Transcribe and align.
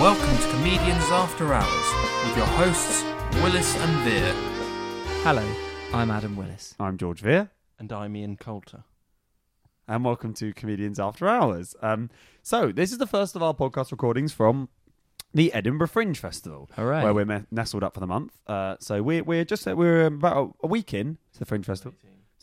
Welcome 0.00 0.36
to 0.38 0.48
Comedians 0.56 1.04
After 1.10 1.52
Hours 1.52 2.24
with 2.26 2.36
your 2.36 2.46
hosts, 2.46 3.04
Willis 3.42 3.76
and 3.76 3.92
Vere. 4.02 4.32
Hello, 5.22 5.46
I'm 5.92 6.10
Adam 6.10 6.36
Willis. 6.36 6.74
I'm 6.80 6.96
George 6.96 7.20
Vere, 7.20 7.50
And 7.78 7.92
I'm 7.92 8.16
Ian 8.16 8.36
Coulter. 8.36 8.84
and 9.86 10.02
welcome 10.04 10.32
to 10.34 10.54
Comedians 10.54 10.98
After 10.98 11.28
Hours. 11.28 11.74
Um, 11.82 12.08
so 12.42 12.72
this 12.72 12.92
is 12.92 12.98
the 12.98 13.06
first 13.06 13.36
of 13.36 13.42
our 13.42 13.52
podcast 13.54 13.90
recordings 13.90 14.32
from 14.32 14.70
the 15.34 15.52
Edinburgh 15.52 15.88
Fringe 15.88 16.18
Festival, 16.18 16.70
Hooray. 16.76 17.02
where 17.04 17.12
we're 17.14 17.46
nestled 17.50 17.84
up 17.84 17.92
for 17.94 18.00
the 18.00 18.06
month. 18.06 18.38
Uh, 18.46 18.76
so 18.80 19.02
we're 19.02 19.22
we're 19.22 19.44
just 19.44 19.66
we're 19.66 20.06
about 20.06 20.36
a, 20.62 20.66
a 20.66 20.66
week 20.66 20.94
in 20.94 21.18
to 21.34 21.38
the 21.38 21.44
Fringe 21.44 21.66
Festival, 21.66 21.92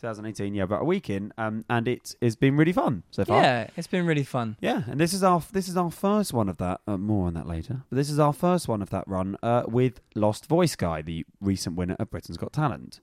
2018. 0.00 0.54
Yeah, 0.54 0.62
about 0.64 0.82
a 0.82 0.84
week 0.84 1.10
in, 1.10 1.32
um, 1.38 1.64
and 1.68 1.88
it 1.88 2.14
has 2.22 2.36
been 2.36 2.56
really 2.56 2.72
fun 2.72 3.02
so 3.10 3.24
far. 3.24 3.42
Yeah, 3.42 3.68
it's 3.76 3.86
been 3.86 4.06
really 4.06 4.24
fun. 4.24 4.56
Yeah, 4.60 4.82
and 4.86 4.98
this 5.00 5.12
is 5.12 5.22
our 5.22 5.42
this 5.52 5.68
is 5.68 5.76
our 5.76 5.90
first 5.90 6.32
one 6.32 6.48
of 6.48 6.56
that. 6.58 6.80
Uh, 6.86 6.96
more 6.96 7.26
on 7.26 7.34
that 7.34 7.46
later. 7.46 7.82
But 7.90 7.96
this 7.96 8.10
is 8.10 8.18
our 8.18 8.32
first 8.32 8.68
one 8.68 8.82
of 8.82 8.90
that 8.90 9.06
run 9.06 9.36
uh, 9.42 9.64
with 9.66 10.00
Lost 10.14 10.46
Voice 10.46 10.76
Guy, 10.76 11.02
the 11.02 11.24
recent 11.40 11.76
winner 11.76 11.96
of 11.98 12.10
Britain's 12.10 12.38
Got 12.38 12.52
Talent. 12.52 13.00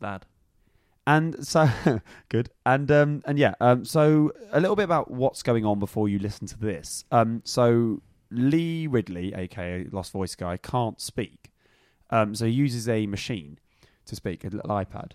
Lad. 0.00 0.26
And 1.06 1.46
so 1.46 1.70
good. 2.28 2.50
And 2.66 2.90
um 2.90 3.22
and 3.24 3.38
yeah, 3.38 3.54
um 3.60 3.84
so 3.84 4.30
a 4.52 4.60
little 4.60 4.76
bit 4.76 4.82
about 4.84 5.10
what's 5.10 5.42
going 5.42 5.64
on 5.64 5.78
before 5.78 6.08
you 6.08 6.18
listen 6.18 6.46
to 6.48 6.58
this. 6.58 7.04
Um 7.10 7.40
so 7.44 8.02
Lee 8.30 8.86
Ridley, 8.86 9.32
aka 9.34 9.86
Lost 9.90 10.12
Voice 10.12 10.34
Guy, 10.34 10.58
can't 10.58 11.00
speak. 11.00 11.50
Um 12.10 12.34
so 12.34 12.44
he 12.44 12.52
uses 12.52 12.88
a 12.90 13.06
machine 13.06 13.58
to 14.04 14.16
speak, 14.16 14.44
a 14.44 14.48
little 14.48 14.68
iPad. 14.68 15.12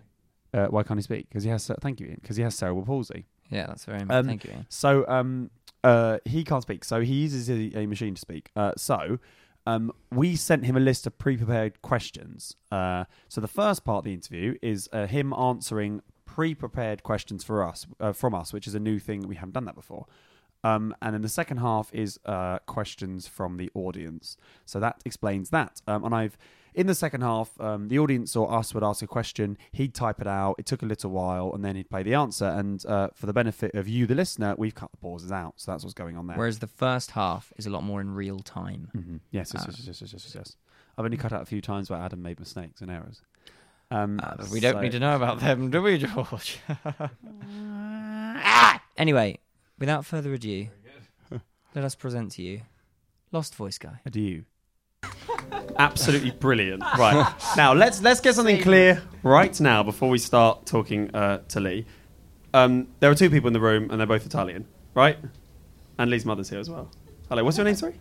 Uh, 0.54 0.68
why 0.68 0.84
can't 0.84 1.00
he 1.00 1.04
speak? 1.04 1.28
Because 1.30 1.44
he 1.44 1.50
has 1.50 1.70
thank 1.82 2.00
you, 2.00 2.16
because 2.22 2.38
he 2.38 2.44
has 2.44 2.56
cerebral 2.56 2.86
palsy. 2.86 3.26
Yeah, 3.50 3.68
that's 3.68 3.86
very 3.86 4.02
Um, 4.02 4.26
Thank 4.26 4.44
you. 4.46 4.52
Ian. 4.52 4.66
So 4.70 5.06
um 5.08 5.50
uh 5.84 6.20
he 6.26 6.44
can't 6.44 6.62
speak, 6.64 6.84
so 6.86 7.02
he 7.02 7.14
uses 7.14 7.50
a, 7.50 7.80
a 7.82 7.86
machine 7.88 8.16
to 8.16 8.22
speak. 8.22 8.50
Uh 8.56 8.72
so 8.78 9.20
um 9.66 9.92
we 10.12 10.36
sent 10.36 10.66
him 10.66 10.76
a 10.78 10.80
list 10.80 11.08
of 11.08 11.18
pre-prepared 11.18 11.82
questions. 11.82 12.56
Uh 12.72 13.06
so 13.30 13.42
the 13.42 13.48
first 13.48 13.84
part 13.84 14.00
of 14.00 14.04
the 14.06 14.14
interview 14.14 14.56
is 14.62 14.90
uh, 14.94 15.08
him 15.08 15.34
answering 15.34 16.02
pre-prepared 16.26 17.04
questions 17.04 17.44
for 17.44 17.64
us 17.64 17.86
uh, 18.00 18.12
from 18.12 18.34
us, 18.34 18.54
which 18.54 18.68
is 18.68 18.74
a 18.76 18.80
new 18.80 18.98
thing 19.00 19.22
we 19.28 19.36
haven't 19.36 19.54
done 19.54 19.66
that 19.66 19.76
before. 19.76 20.06
Um, 20.64 20.96
and 21.02 21.14
then 21.14 21.22
the 21.22 21.30
second 21.30 21.58
half 21.58 21.94
is 21.94 22.18
uh, 22.26 22.58
questions 22.66 23.28
from 23.28 23.58
the 23.58 23.70
audience. 23.76 24.38
So 24.66 24.80
that 24.80 25.02
explains 25.06 25.50
that. 25.50 25.82
Um, 25.88 26.06
and 26.06 26.16
I've 26.16 26.38
in 26.76 26.88
the 26.88 26.96
second 26.96 27.22
half, 27.22 27.50
um, 27.60 27.88
the 27.88 28.00
audience 28.00 28.36
or 28.36 28.52
us 28.54 28.74
would 28.74 28.84
ask 28.84 29.02
a 29.02 29.08
question. 29.08 29.58
He'd 29.72 29.94
type 29.94 30.22
it 30.22 30.28
out. 30.28 30.56
It 30.58 30.66
took 30.66 30.82
a 30.82 30.86
little 30.86 31.12
while, 31.12 31.52
and 31.54 31.64
then 31.64 31.76
he'd 31.76 31.90
play 31.90 32.04
the 32.04 32.14
answer. 32.14 32.46
And 32.46 32.84
uh, 32.86 33.10
for 33.14 33.26
the 33.26 33.34
benefit 33.34 33.74
of 33.76 33.88
you, 33.88 34.06
the 34.08 34.16
listener, 34.16 34.56
we've 34.58 34.76
cut 34.76 34.92
the 34.92 34.98
pauses 34.98 35.32
out. 35.32 35.54
So 35.58 35.72
that's 35.72 35.84
what's 35.84 35.94
going 35.94 36.18
on 36.18 36.28
there. 36.28 36.38
Whereas 36.38 36.60
the 36.60 36.68
first 36.68 37.12
half 37.12 37.52
is 37.58 37.66
a 37.66 37.70
lot 37.70 37.84
more 37.84 38.02
in 38.02 38.14
real 38.14 38.40
time. 38.40 38.90
Mhm. 38.96 39.20
Yes, 39.32 39.52
yes, 39.54 39.64
Uh, 39.64 39.66
yes, 39.70 39.78
yes, 39.88 40.02
yes, 40.02 40.14
yes, 40.14 40.24
yes, 40.26 40.36
yes. 40.36 40.56
I've 40.98 41.06
only 41.06 41.18
cut 41.18 41.34
out 41.34 41.42
a 41.42 41.46
few 41.46 41.62
times 41.62 41.90
where 41.90 42.00
Adam 42.00 42.22
made 42.22 42.40
mistakes 42.40 42.82
and 42.82 42.92
errors. 42.92 43.22
Um, 43.92 44.20
Uh, 44.24 44.36
we 44.52 44.60
don't 44.60 44.74
so- 44.74 44.82
need 44.82 44.92
to 44.94 45.00
know 45.00 45.16
about 45.16 45.40
them, 45.40 45.70
do 45.70 45.82
we, 45.82 45.98
George? 45.98 46.60
anyway, 48.98 49.40
without 49.80 50.06
further 50.06 50.34
ado, 50.34 50.68
let 51.76 51.84
us 51.84 51.96
present 51.96 52.32
to 52.34 52.42
you 52.42 52.62
Lost 53.32 53.56
Voice 53.56 53.78
Guy. 53.78 54.00
Adieu. 54.06 54.44
Absolutely 55.78 56.32
brilliant. 56.32 56.84
Right 56.98 57.34
now, 57.58 57.74
let's 57.74 58.02
let's 58.02 58.20
get 58.20 58.36
something 58.36 58.62
clear 58.62 59.02
right 59.24 59.60
now 59.60 59.84
before 59.84 60.10
we 60.10 60.18
start 60.18 60.66
talking 60.66 61.14
uh, 61.16 61.40
to 61.50 61.60
Lee. 61.60 61.86
Um, 62.54 62.88
there 63.00 63.10
are 63.10 63.16
two 63.16 63.30
people 63.30 63.48
in 63.48 63.54
the 63.54 63.60
room, 63.60 63.90
and 63.90 64.00
they're 64.00 64.08
both 64.08 64.26
Italian, 64.26 64.66
right? 64.94 65.18
And 65.98 66.12
Lee's 66.12 66.26
mother's 66.26 66.50
here 66.50 66.60
as 66.60 66.70
well. 66.70 66.92
Hello, 67.30 67.44
what's 67.44 67.58
your 67.58 67.66
name? 67.66 67.76
Sorry, 67.76 68.00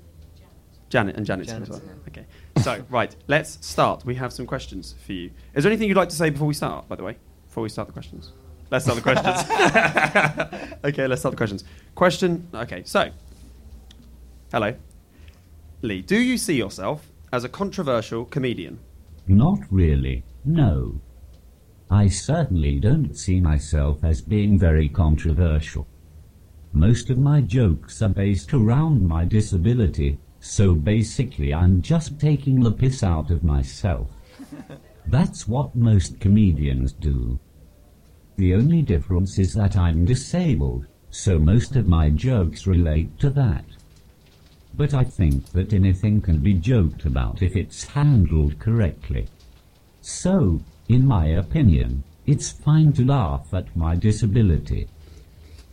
Janet, 0.91 1.17
and 1.17 1.25
Janet's 1.25 1.51
here 1.51 1.63
as 1.63 1.71
well. 1.71 1.83
Okay, 2.09 2.27
so 2.59 2.85
right, 2.91 3.15
let's 3.29 3.65
start. 3.67 4.05
We 4.05 4.15
have 4.17 4.33
some 4.33 4.47
questions 4.47 4.95
for 5.07 5.13
you. 5.13 5.31
Is 5.55 5.65
there 5.65 5.73
anything 5.73 5.89
you'd 5.89 5.97
like 5.97 6.11
to 6.11 6.17
say 6.17 6.31
before 6.31 6.49
we 6.49 6.55
start? 6.55 6.89
By 6.89 6.97
the 6.97 7.05
way, 7.05 7.17
before 7.47 7.63
we 7.63 7.69
start 7.69 7.89
the 7.89 7.93
questions, 7.95 8.33
let's 8.71 8.85
start 8.85 8.97
the 8.97 9.03
questions. 9.03 10.79
okay, 10.85 11.07
let's 11.07 11.23
start 11.23 11.33
the 11.33 11.39
questions. 11.39 11.65
Question. 11.95 12.49
Okay, 12.55 12.83
so 12.85 13.11
hello. 14.53 14.75
Lee, 15.81 16.01
do 16.03 16.17
you 16.17 16.39
see 16.39 16.55
yourself 16.55 17.12
as 17.33 17.45
a 17.45 17.49
controversial 17.49 18.25
comedian? 18.27 18.79
Not 19.27 19.61
really, 19.71 20.25
no. 20.45 21.01
I 21.91 22.09
certainly 22.09 22.79
don't 22.81 23.17
see 23.17 23.41
myself 23.41 24.05
as 24.05 24.21
being 24.21 24.59
very 24.59 24.89
controversial. 24.89 25.87
Most 26.73 27.11
of 27.11 27.19
my 27.19 27.41
jokes 27.41 28.01
are 28.03 28.09
based 28.09 28.55
around 28.55 29.07
my 29.07 29.25
disability, 29.25 30.19
so 30.41 30.75
basically 30.75 31.53
I'm 31.53 31.83
just 31.83 32.19
taking 32.19 32.61
the 32.61 32.73
piss 32.73 33.03
out 33.03 33.31
of 33.31 33.45
myself. 33.45 34.11
That's 35.07 35.47
what 35.47 35.77
most 35.77 36.19
comedians 36.21 36.93
do. 36.93 37.39
The 38.37 38.55
only 38.55 38.83
difference 38.83 39.39
is 39.39 39.53
that 39.55 39.77
I'm 39.77 40.05
disabled, 40.05 40.87
so 41.11 41.39
most 41.39 41.77
of 41.77 41.87
my 41.87 42.09
jokes 42.09 42.67
relate 42.67 43.19
to 43.19 43.31
that. 43.31 43.65
But 44.75 44.95
I 44.95 45.05
think 45.05 45.47
that 45.53 45.73
anything 45.73 46.21
can 46.21 46.39
be 46.39 46.55
joked 46.55 47.05
about 47.05 47.43
if 47.43 47.57
it's 47.57 47.85
handled 47.85 48.59
correctly. 48.59 49.29
So, 50.01 50.61
in 50.89 51.07
my 51.07 51.27
opinion, 51.27 52.03
it's 52.27 52.51
fine 52.51 52.93
to 52.95 53.05
laugh 53.05 53.53
at 53.53 53.75
my 53.77 53.95
disability. 53.97 54.89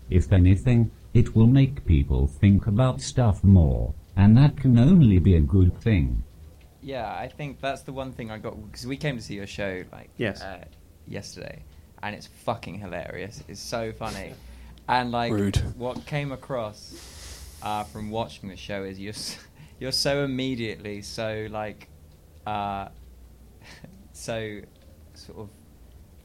If 0.09 0.31
anything, 0.33 0.91
it 1.13 1.35
will 1.35 1.47
make 1.47 1.85
people 1.85 2.27
think 2.27 2.67
about 2.67 3.01
stuff 3.01 3.43
more, 3.43 3.93
and 4.15 4.35
that 4.37 4.57
can 4.57 4.77
only 4.77 5.19
be 5.19 5.35
a 5.35 5.39
good 5.41 5.77
thing. 5.81 6.23
Yeah, 6.81 7.11
I 7.11 7.27
think 7.27 7.59
that's 7.61 7.81
the 7.83 7.93
one 7.93 8.11
thing 8.11 8.31
I 8.31 8.37
got 8.37 8.55
because 8.65 8.85
we 8.87 8.97
came 8.97 9.17
to 9.17 9.21
see 9.23 9.35
your 9.35 9.47
show 9.47 9.83
like 9.91 10.09
Yes. 10.17 10.41
uh, 10.41 10.65
yesterday, 11.07 11.63
and 12.03 12.15
it's 12.15 12.27
fucking 12.27 12.79
hilarious. 12.79 13.43
It's 13.47 13.59
so 13.59 13.91
funny, 13.91 14.33
and 14.87 15.11
like 15.11 15.31
Rude. 15.31 15.57
what 15.77 16.05
came 16.05 16.31
across 16.31 16.93
uh, 17.61 17.83
from 17.85 18.09
watching 18.09 18.49
the 18.49 18.55
show 18.55 18.83
is 18.83 18.99
you're 18.99 19.09
s- 19.13 19.37
you're 19.79 19.91
so 19.91 20.23
immediately 20.23 21.01
so 21.01 21.47
like 21.51 21.89
uh, 22.45 22.89
so 24.13 24.59
sort 25.13 25.39
of 25.39 25.49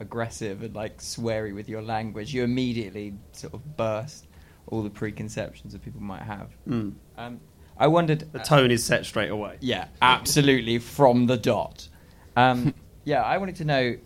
aggressive 0.00 0.62
and 0.62 0.74
like 0.74 0.98
sweary 0.98 1.54
with 1.54 1.68
your 1.68 1.82
language. 1.82 2.32
You 2.34 2.44
immediately 2.44 3.14
sort 3.32 3.54
of 3.54 3.76
burst 3.76 4.26
all 4.68 4.82
the 4.82 4.90
preconceptions 4.90 5.72
that 5.72 5.82
people 5.84 6.00
might 6.00 6.22
have. 6.22 6.48
Mm. 6.68 6.94
Um, 7.16 7.40
I 7.76 7.86
wondered 7.88 8.32
The 8.32 8.38
tone 8.38 8.70
is 8.70 8.84
set 8.84 9.04
straight 9.04 9.30
away. 9.30 9.56
yeah, 9.60 9.88
absolutely 10.00 10.78
from 10.78 11.26
the 11.26 11.36
dot. 11.36 11.88
Um, 12.36 12.72
yeah, 13.04 13.22
I 13.22 13.38
wanted 13.38 13.56
to 13.56 13.64
know 13.64 13.96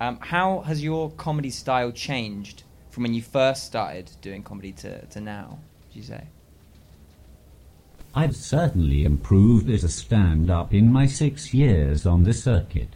um, 0.00 0.18
how 0.20 0.60
has 0.60 0.82
your 0.82 1.10
comedy 1.12 1.50
style 1.50 1.92
changed 1.92 2.64
from 2.90 3.04
when 3.04 3.14
you 3.14 3.22
first 3.22 3.64
started 3.64 4.10
doing 4.20 4.42
comedy 4.42 4.72
to, 4.72 5.06
to 5.06 5.20
now? 5.20 5.58
Would 5.88 5.96
you 5.96 6.02
say? 6.02 6.26
I've 8.14 8.36
certainly 8.36 9.04
improved 9.04 9.70
as 9.70 9.84
a 9.84 9.88
stand-up 9.88 10.74
in 10.74 10.92
my 10.92 11.06
six 11.06 11.54
years 11.54 12.04
on 12.04 12.24
the 12.24 12.34
circuit. 12.34 12.90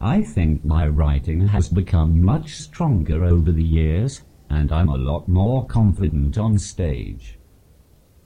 I 0.00 0.22
think 0.22 0.64
my 0.64 0.88
writing 0.88 1.46
has 1.46 1.68
become 1.68 2.20
much 2.20 2.56
stronger 2.56 3.24
over 3.24 3.52
the 3.52 3.62
years, 3.62 4.22
and 4.48 4.72
I'm 4.72 4.88
a 4.88 4.96
lot 4.96 5.28
more 5.28 5.64
confident 5.64 6.36
on 6.36 6.58
stage. 6.58 7.38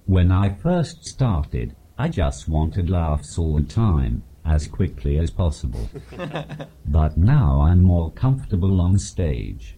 When 0.06 0.33
I 0.33 0.55
first 0.55 1.05
started, 1.05 1.77
I 1.99 2.09
just 2.09 2.49
wanted 2.49 2.89
laughs 2.89 3.37
all 3.37 3.56
the 3.56 3.62
time, 3.62 4.23
as 4.43 4.67
quickly 4.67 5.19
as 5.19 5.31
possible. 5.31 5.91
but 6.87 7.19
now 7.19 7.61
I'm 7.61 7.83
more 7.83 8.11
comfortable 8.12 8.81
on 8.81 8.99
stage. 8.99 9.77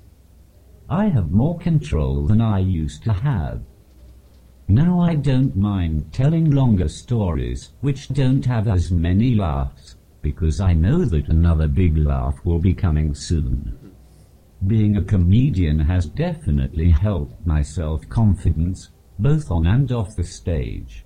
I 0.88 1.06
have 1.06 1.32
more 1.32 1.58
control 1.58 2.26
than 2.26 2.40
I 2.40 2.60
used 2.60 3.02
to 3.04 3.12
have. 3.12 3.62
Now 4.68 5.00
I 5.00 5.14
don't 5.14 5.54
mind 5.54 6.12
telling 6.12 6.50
longer 6.50 6.88
stories, 6.88 7.70
which 7.82 8.08
don't 8.08 8.44
have 8.46 8.66
as 8.66 8.90
many 8.90 9.36
laughs, 9.36 9.94
because 10.22 10.60
I 10.60 10.72
know 10.72 11.04
that 11.04 11.28
another 11.28 11.68
big 11.68 11.96
laugh 11.96 12.44
will 12.44 12.58
be 12.58 12.74
coming 12.74 13.14
soon. 13.14 13.78
Being 14.66 14.96
a 14.96 15.04
comedian 15.04 15.78
has 15.78 16.06
definitely 16.06 16.90
helped 16.90 17.46
my 17.46 17.62
self-confidence, 17.62 18.90
both 19.20 19.52
on 19.52 19.66
and 19.68 19.92
off 19.92 20.16
the 20.16 20.24
stage. 20.24 21.04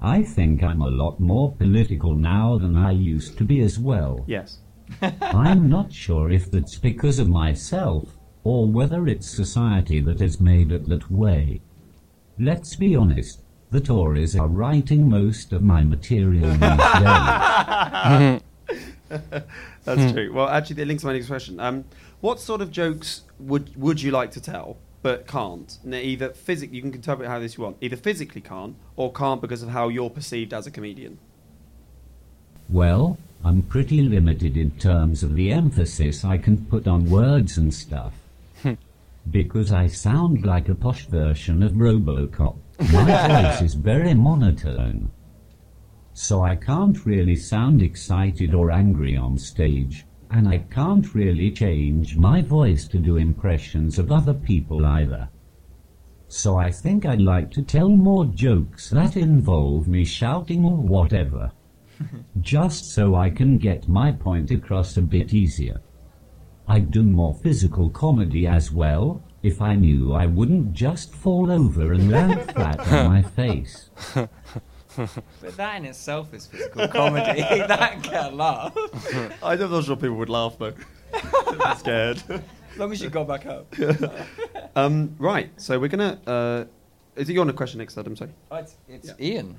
I 0.00 0.22
think 0.22 0.62
I'm 0.62 0.80
a 0.80 0.88
lot 0.88 1.18
more 1.18 1.52
political 1.52 2.14
now 2.14 2.56
than 2.56 2.76
I 2.76 2.92
used 2.92 3.36
to 3.38 3.44
be 3.44 3.62
as 3.62 3.80
well. 3.80 4.24
Yes. 4.28 4.58
I'm 5.20 5.68
not 5.68 5.92
sure 5.92 6.30
if 6.30 6.52
that's 6.52 6.78
because 6.78 7.18
of 7.18 7.28
myself, 7.28 8.16
or 8.44 8.70
whether 8.70 9.08
it's 9.08 9.28
society 9.28 10.00
that 10.02 10.20
has 10.20 10.40
made 10.40 10.70
it 10.70 10.88
that 10.88 11.10
way. 11.10 11.62
Let's 12.40 12.74
be 12.74 12.96
honest, 12.96 13.42
the 13.70 13.80
Tories 13.80 14.34
are 14.34 14.48
writing 14.48 15.10
most 15.10 15.52
of 15.52 15.62
my 15.62 15.84
material 15.84 16.48
these 16.48 16.60
days. 16.60 16.70
That's 19.84 20.12
true. 20.12 20.32
Well, 20.32 20.48
actually, 20.48 20.76
that 20.76 20.86
links 20.86 21.02
to 21.02 21.08
my 21.08 21.12
next 21.12 21.26
question. 21.26 21.60
Um, 21.60 21.84
what 22.20 22.40
sort 22.40 22.62
of 22.62 22.70
jokes 22.70 23.22
would 23.38 23.76
would 23.76 24.00
you 24.00 24.10
like 24.10 24.30
to 24.32 24.40
tell? 24.40 24.78
but 25.02 25.26
can't. 25.26 25.78
Now, 25.84 25.96
either 25.96 26.30
physically, 26.30 26.76
you 26.76 26.82
can 26.82 26.94
interpret 26.94 27.28
how 27.28 27.38
this 27.38 27.56
you 27.56 27.64
want. 27.64 27.78
Either 27.80 27.96
physically 27.96 28.40
can't, 28.40 28.76
or 28.96 29.12
can't 29.12 29.40
because 29.40 29.62
of 29.62 29.70
how 29.70 29.88
you're 29.88 30.10
perceived 30.10 30.52
as 30.52 30.66
a 30.66 30.70
comedian. 30.70 31.18
Well, 32.68 33.18
I'm 33.44 33.62
pretty 33.62 34.02
limited 34.02 34.56
in 34.56 34.72
terms 34.72 35.22
of 35.22 35.34
the 35.34 35.50
emphasis 35.52 36.24
I 36.24 36.36
can 36.38 36.66
put 36.66 36.86
on 36.86 37.10
words 37.10 37.56
and 37.56 37.72
stuff. 37.72 38.12
Because 39.28 39.72
I 39.72 39.86
sound 39.86 40.46
like 40.46 40.68
a 40.68 40.74
posh 40.74 41.06
version 41.06 41.62
of 41.62 41.72
Robocop. 41.72 42.56
My 42.92 43.28
voice 43.50 43.62
is 43.62 43.74
very 43.74 44.14
monotone. 44.14 45.10
So 46.12 46.42
I 46.42 46.56
can't 46.56 47.04
really 47.04 47.36
sound 47.36 47.82
excited 47.82 48.54
or 48.54 48.70
angry 48.70 49.16
on 49.16 49.38
stage, 49.38 50.06
and 50.30 50.48
I 50.48 50.58
can't 50.58 51.14
really 51.14 51.50
change 51.50 52.16
my 52.16 52.42
voice 52.42 52.88
to 52.88 52.98
do 52.98 53.16
impressions 53.16 53.98
of 53.98 54.10
other 54.10 54.34
people 54.34 54.86
either. 54.86 55.28
So 56.28 56.56
I 56.56 56.70
think 56.70 57.04
I'd 57.04 57.20
like 57.20 57.50
to 57.52 57.62
tell 57.62 57.88
more 57.88 58.24
jokes 58.24 58.90
that 58.90 59.16
involve 59.16 59.88
me 59.88 60.04
shouting 60.04 60.64
or 60.64 60.76
whatever. 60.76 61.50
just 62.40 62.92
so 62.92 63.14
I 63.14 63.30
can 63.30 63.58
get 63.58 63.88
my 63.88 64.12
point 64.12 64.50
across 64.50 64.96
a 64.96 65.02
bit 65.02 65.34
easier. 65.34 65.80
I'd 66.68 66.90
do 66.90 67.02
more 67.02 67.34
physical 67.34 67.90
comedy 67.90 68.46
as 68.46 68.70
well, 68.70 69.22
if 69.42 69.60
I 69.60 69.74
knew 69.74 70.12
I 70.12 70.26
wouldn't 70.26 70.72
just 70.72 71.12
fall 71.14 71.50
over 71.50 71.92
and 71.92 72.10
land 72.10 72.52
flat 72.54 72.78
on 72.92 73.06
my 73.08 73.22
face. 73.22 73.90
But 74.14 75.56
that 75.56 75.76
in 75.76 75.84
itself 75.86 76.32
is 76.34 76.46
physical 76.46 76.88
comedy. 76.88 77.40
that 77.42 78.02
can 78.02 78.36
laugh. 78.36 78.76
I'm 79.42 79.58
not 79.58 79.84
sure 79.84 79.96
people 79.96 80.16
would 80.16 80.28
laugh 80.28 80.56
though. 80.58 80.74
I'm 81.14 81.76
scared. 81.78 82.22
As 82.28 82.78
long 82.78 82.92
as 82.92 83.02
you 83.02 83.10
got 83.10 83.26
back 83.28 83.46
up. 83.46 83.74
Um, 84.76 85.16
right, 85.18 85.50
so 85.60 85.80
we're 85.80 85.88
gonna. 85.88 86.20
Uh, 86.24 86.64
is 87.16 87.28
it 87.28 87.32
you 87.32 87.40
on 87.40 87.50
a 87.50 87.52
question 87.52 87.78
next, 87.78 87.98
Adam? 87.98 88.14
Sorry. 88.14 88.30
Oh, 88.52 88.56
it's 88.58 88.76
it's 88.88 89.08
Yeah. 89.08 89.14
Ian. 89.18 89.56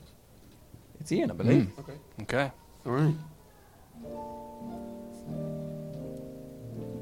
It's 1.02 1.12
Ian, 1.12 1.32
I 1.32 1.34
believe. 1.34 1.70
Okay. 1.80 1.94
Okay. 2.22 2.52
All 2.86 2.94
right. 2.94 3.14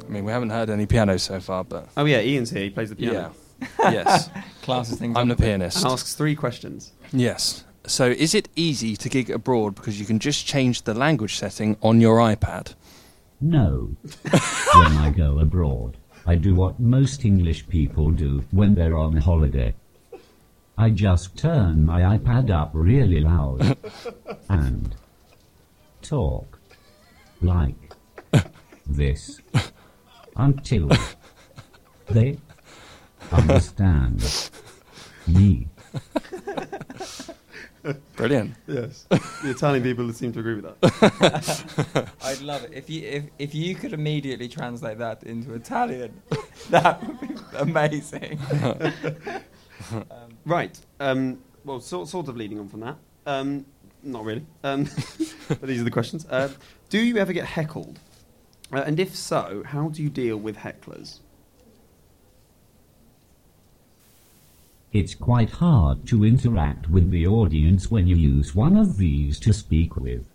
I 0.09 0.11
mean, 0.11 0.25
we 0.25 0.31
haven't 0.31 0.50
heard 0.50 0.71
any 0.71 0.88
piano 0.88 1.19
so 1.19 1.39
far, 1.39 1.63
but 1.63 1.88
Oh 1.95 2.06
yeah, 2.06 2.19
Ian's 2.19 2.50
here. 2.50 2.63
He 2.63 2.71
plays 2.71 2.89
the 2.89 2.95
piano 2.95 3.35
yeah. 3.79 3.91
yes. 3.91 4.29
Classes 4.63 4.97
things 4.97 5.15
I'm 5.15 5.27
the 5.27 5.33
up 5.35 5.39
a 5.39 5.41
bit. 5.41 5.47
pianist. 5.47 5.77
and 5.77 5.85
asks 5.85 6.15
three 6.15 6.35
questions. 6.35 6.94
Yes. 7.13 7.63
So, 7.85 8.07
is 8.07 8.33
it 8.33 8.50
easy 8.56 8.95
to 8.97 9.09
gig 9.09 9.29
abroad 9.29 9.75
because 9.75 10.00
you 10.00 10.06
can 10.06 10.19
just 10.19 10.45
change 10.45 10.83
the 10.83 10.94
language 10.94 11.38
setting 11.38 11.77
on 11.81 12.01
your 12.01 12.17
iPad? 12.17 12.73
No. 13.39 13.95
when 14.73 14.97
I 14.97 15.13
go 15.15 15.39
abroad, 15.39 15.97
I 16.25 16.35
do 16.35 16.55
what 16.55 16.79
most 16.79 17.23
English 17.23 17.67
people 17.67 18.12
do 18.12 18.44
when 18.51 18.75
they're 18.75 18.97
on 18.97 19.17
holiday. 19.17 19.75
I 20.77 20.89
just 20.89 21.38
turn 21.38 21.85
my 21.85 22.17
iPad 22.17 22.50
up 22.50 22.71
really 22.73 23.21
loud 23.21 23.77
and 24.50 24.95
talk 26.01 26.59
like 27.41 27.94
this 28.88 29.39
until 30.39 30.89
they 32.09 32.38
understand 33.31 34.50
me. 35.27 35.68
Brilliant. 38.15 38.56
Yes. 38.68 39.06
the 39.09 39.50
Italian 39.51 39.83
people 39.83 40.12
seem 40.13 40.31
to 40.33 40.39
agree 40.39 40.56
with 40.56 40.65
that. 40.81 42.12
I'd 42.24 42.41
love 42.41 42.63
it 42.65 42.71
if 42.74 42.89
you 42.89 43.07
if 43.07 43.24
if 43.39 43.56
you 43.56 43.75
could 43.75 43.94
immediately 43.94 44.47
translate 44.47 44.97
that 44.97 45.24
into 45.24 45.53
Italian. 45.53 46.21
that 46.69 47.01
would 47.06 47.21
be 47.21 47.36
amazing. 47.57 48.39
um, 49.91 50.03
Right. 50.45 50.80
Um, 51.00 51.39
well, 51.63 51.80
sort, 51.80 52.07
sort 52.07 52.27
of 52.27 52.36
leading 52.38 52.59
on 52.59 52.68
from 52.69 52.80
that. 52.81 52.97
Um, 53.25 53.65
not 54.03 54.24
really. 54.24 54.45
Um, 54.63 54.88
but 55.47 55.62
these 55.62 55.81
are 55.81 55.83
the 55.83 55.91
questions. 55.91 56.25
Uh, 56.30 56.50
do 56.89 57.00
you 57.00 57.18
ever 57.18 57.33
get 57.33 57.45
heckled? 57.45 58.00
Uh, 58.71 58.83
and 58.86 59.00
if 59.00 59.16
so, 59.16 59.63
how 59.66 59.89
do 59.89 60.04
you 60.04 60.10
deal 60.10 60.38
with 60.38 60.57
hecklers? 60.57 61.19
It's 64.92 65.13
quite 65.13 65.51
hard 65.51 66.07
to 66.07 66.25
interact 66.25 66.89
with 66.89 67.12
the 67.12 67.27
audience 67.27 67.92
when 67.92 68.07
you 68.07 68.16
use 68.16 68.56
one 68.56 68.75
of 68.75 68.98
these 68.98 69.39
to 69.42 69.54
speak 69.54 69.95
with. 69.95 70.27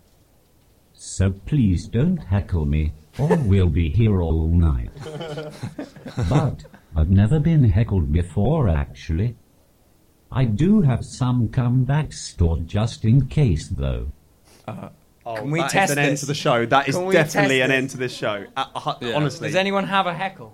So 0.93 1.31
please 1.31 1.87
don't 1.87 2.17
heckle 2.17 2.65
me, 2.65 2.93
or 3.19 3.35
we'll 3.35 3.69
be 3.69 3.89
here 3.89 4.21
all 4.21 4.47
night. 4.47 4.91
but 6.29 6.63
I've 6.95 7.09
never 7.09 7.39
been 7.39 7.65
heckled 7.65 8.13
before, 8.13 8.69
actually. 8.69 9.35
I 10.31 10.45
do 10.45 10.81
have 10.81 11.03
some 11.03 11.49
comebacks 11.49 12.13
stored 12.13 12.67
just 12.67 13.03
in 13.03 13.27
case, 13.27 13.67
though. 13.67 14.07
Oh, 15.27 15.35
Can 15.37 15.49
we 15.51 15.59
that 15.59 15.65
is 15.67 15.71
test 15.71 15.91
an 15.93 15.97
end 15.99 16.13
this? 16.13 16.19
to 16.21 16.25
the 16.27 16.35
show. 16.35 16.65
That 16.67 16.87
is 16.87 16.95
Can 16.95 17.05
we 17.07 17.13
definitely 17.13 17.57
test 17.59 17.63
an 17.63 17.69
this? 17.71 17.77
end 17.77 17.89
to 17.91 17.97
this 17.97 18.13
show. 18.15 18.45
Uh, 18.55 18.65
uh, 18.75 18.95
Yeah. 19.01 19.13
Honestly. 19.15 19.47
Does 19.47 19.55
anyone 19.55 19.85
have 19.87 20.05
a 20.07 20.13
heckle? 20.13 20.53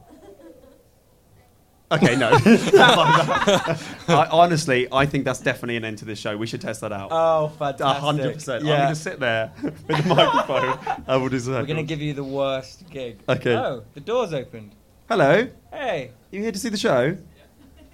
Okay, 1.92 2.16
no. 2.16 2.30
I, 2.42 4.28
honestly, 4.32 4.88
I 4.94 5.06
think 5.06 5.26
that's 5.26 5.42
definitely 5.42 5.76
an 5.76 5.84
end 5.84 5.98
to 5.98 6.06
this 6.06 6.20
show. 6.20 6.38
We 6.38 6.48
should 6.48 6.62
test 6.62 6.80
that 6.82 6.94
out. 6.94 7.10
Oh, 7.12 7.46
A 7.46 7.50
fantastic! 7.50 8.02
hundred 8.02 8.34
percent. 8.36 8.62
I'm 8.64 8.68
Yeah. 8.70 8.78
going 8.78 8.90
to 8.90 8.96
sit 8.96 9.20
there 9.20 9.52
with 9.62 9.88
the 9.88 10.04
microphone. 10.16 11.04
I 11.06 11.18
will 11.18 11.28
do 11.28 11.42
We're 11.52 11.66
gonna 11.66 11.84
give 11.84 12.02
you 12.02 12.14
the 12.14 12.24
worst 12.24 12.90
gig. 12.90 13.20
Okay. 13.28 13.54
Oh, 13.56 13.84
the 13.94 14.00
door's 14.00 14.34
opened. 14.34 14.74
Hello. 15.10 15.50
Hey. 15.74 16.12
You 16.32 16.42
here 16.42 16.54
to 16.54 16.60
see 16.60 16.70
the 16.70 16.78
show? 16.78 17.18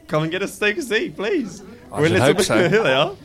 Come 0.08 0.22
and 0.24 0.32
get 0.32 0.44
us 0.44 0.60
take 0.60 0.78
a 0.78 0.84
seat, 0.84 1.16
please. 1.16 1.64
I 1.92 2.00
We're 2.00 2.06
a 2.06 2.10
should 2.10 2.12
little 2.14 2.28
hope 2.28 2.38
bit 2.38 2.46
so. 2.46 2.70
here 2.70 2.84
they 2.84 2.94
are. 2.94 3.16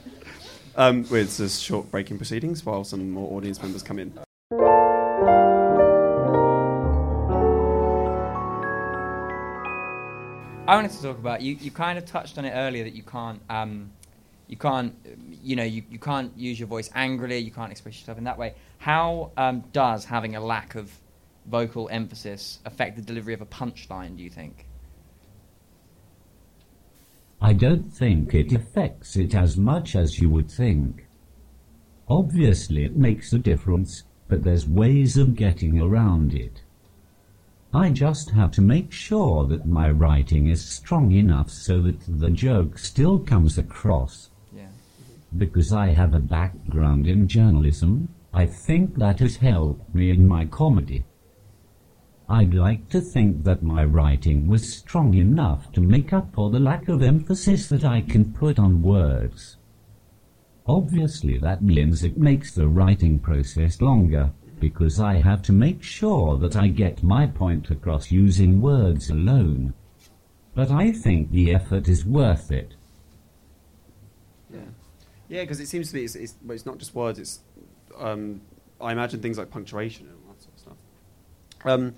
Um, 0.75 1.05
well, 1.11 1.21
it's 1.21 1.37
just 1.37 1.63
short 1.63 1.91
breaking 1.91 2.17
proceedings 2.17 2.65
while 2.65 2.85
some 2.85 3.11
more 3.11 3.37
audience 3.37 3.61
members 3.61 3.83
come 3.83 3.99
in. 3.99 4.13
I 10.67 10.77
wanted 10.77 10.93
to 10.93 11.03
talk 11.03 11.19
about 11.19 11.43
you. 11.43 11.57
You 11.57 11.71
kind 11.71 11.99
of 11.99 12.07
touched 12.07 12.39
on 12.39 12.47
it 12.47 12.53
earlier 12.53 12.85
that 12.85 12.95
you 12.95 13.03
can't, 13.03 13.43
um, 13.51 13.91
you 14.47 14.57
can't, 14.57 14.95
you 15.43 15.57
know, 15.57 15.65
you, 15.65 15.83
you 15.91 15.99
can't 15.99 16.33
use 16.39 16.59
your 16.59 16.69
voice 16.69 16.89
angrily. 16.95 17.39
You 17.39 17.51
can't 17.51 17.71
express 17.71 17.99
yourself 17.99 18.17
in 18.17 18.25
that 18.25 18.39
way. 18.39 18.55
How 18.79 19.33
um, 19.37 19.65
does 19.73 20.07
having 20.07 20.37
a 20.37 20.41
lack 20.41 20.75
of 20.75 20.91
vocal 21.47 21.89
emphasis 21.91 22.61
affect 22.65 22.97
the 22.97 23.03
delivery 23.03 23.35
of 23.35 23.43
a 23.43 23.47
punchline? 23.47 24.17
Do 24.17 24.23
you 24.23 24.31
think? 24.31 24.67
I 27.45 27.55
don't 27.55 27.93
think 27.93 28.35
it 28.35 28.53
affects 28.53 29.17
it 29.17 29.35
as 29.35 29.57
much 29.57 29.97
as 29.97 30.21
you 30.21 30.31
would 30.31 30.49
think. 30.49 31.09
Obviously, 32.07 32.85
it 32.85 32.95
makes 32.97 33.33
a 33.33 33.39
difference, 33.39 34.05
but 34.29 34.45
there's 34.45 34.69
ways 34.69 35.17
of 35.17 35.35
getting 35.35 35.81
around 35.81 36.35
it. 36.35 36.63
I 37.75 37.91
just 37.91 38.31
have 38.31 38.53
to 38.53 38.63
make 38.63 38.93
sure 38.93 39.45
that 39.49 39.67
my 39.67 39.91
writing 39.91 40.47
is 40.47 40.65
strong 40.65 41.11
enough 41.11 41.51
so 41.51 41.83
that 41.83 41.99
the 42.07 42.31
joke 42.31 42.79
still 42.79 43.19
comes 43.19 43.59
across. 43.59 44.31
Yeah. 44.55 44.69
Because 45.37 45.73
I 45.73 45.89
have 45.89 46.15
a 46.15 46.21
background 46.21 47.09
in 47.09 47.27
journalism, 47.27 48.09
I 48.33 48.47
think 48.47 48.95
that 48.99 49.19
has 49.19 49.37
helped 49.37 49.93
me 49.93 50.11
in 50.11 50.29
my 50.29 50.45
comedy. 50.45 51.03
I'd 52.33 52.55
like 52.55 52.89
to 52.89 53.03
think 53.03 53.45
that 53.45 53.63
my 53.63 53.85
writing 53.85 54.49
was 54.49 54.67
strong 54.79 55.13
enough 55.13 55.71
to 55.73 55.83
make 55.83 56.15
up 56.15 56.33
for 56.35 56.49
the 56.49 56.59
lack 56.59 56.89
of 56.89 57.03
emphasis 57.03 57.69
that 57.69 57.85
I 57.85 58.01
can 58.01 58.33
put 58.33 58.59
on 58.59 58.81
words. 58.81 59.59
Obviously, 60.67 61.37
that 61.37 61.61
means 61.61 62.03
it 62.03 62.17
makes 62.17 62.55
the 62.55 62.69
writing 62.69 63.19
process 63.19 63.83
longer, 63.83 64.31
because 64.59 64.99
I 64.99 65.17
have 65.17 65.43
to 65.43 65.53
make 65.53 65.83
sure 65.83 66.39
that 66.39 66.57
I 66.57 66.69
get 66.69 67.03
my 67.03 67.27
point 67.27 67.69
across 67.71 68.11
using 68.11 68.63
words 68.63 69.11
alone. 69.11 69.75
But 70.55 70.71
I 70.71 70.91
think 70.91 71.33
the 71.33 71.55
effort 71.55 71.87
is 71.87 72.03
worth 72.07 72.51
it. 72.51 72.77
Yeah, 74.51 74.61
yeah, 75.29 75.43
because 75.43 75.61
it 75.61 75.69
seems 75.69 75.89
to 75.89 75.95
be 75.95 76.05
it's, 76.05 76.15
it's, 76.15 76.35
well, 76.43 76.55
it's 76.55 76.65
not 76.65 76.79
just 76.79 76.95
words. 76.95 77.19
It's 77.19 77.41
um, 77.99 78.41
I 78.81 78.93
imagine 78.93 79.21
things 79.21 79.37
like 79.37 79.51
punctuation 79.51 80.07
and 80.07 80.17
all 80.25 80.33
that 80.33 80.43
sort 80.43 80.55
of 80.55 80.61
stuff. 80.61 80.77
Um, 81.65 81.95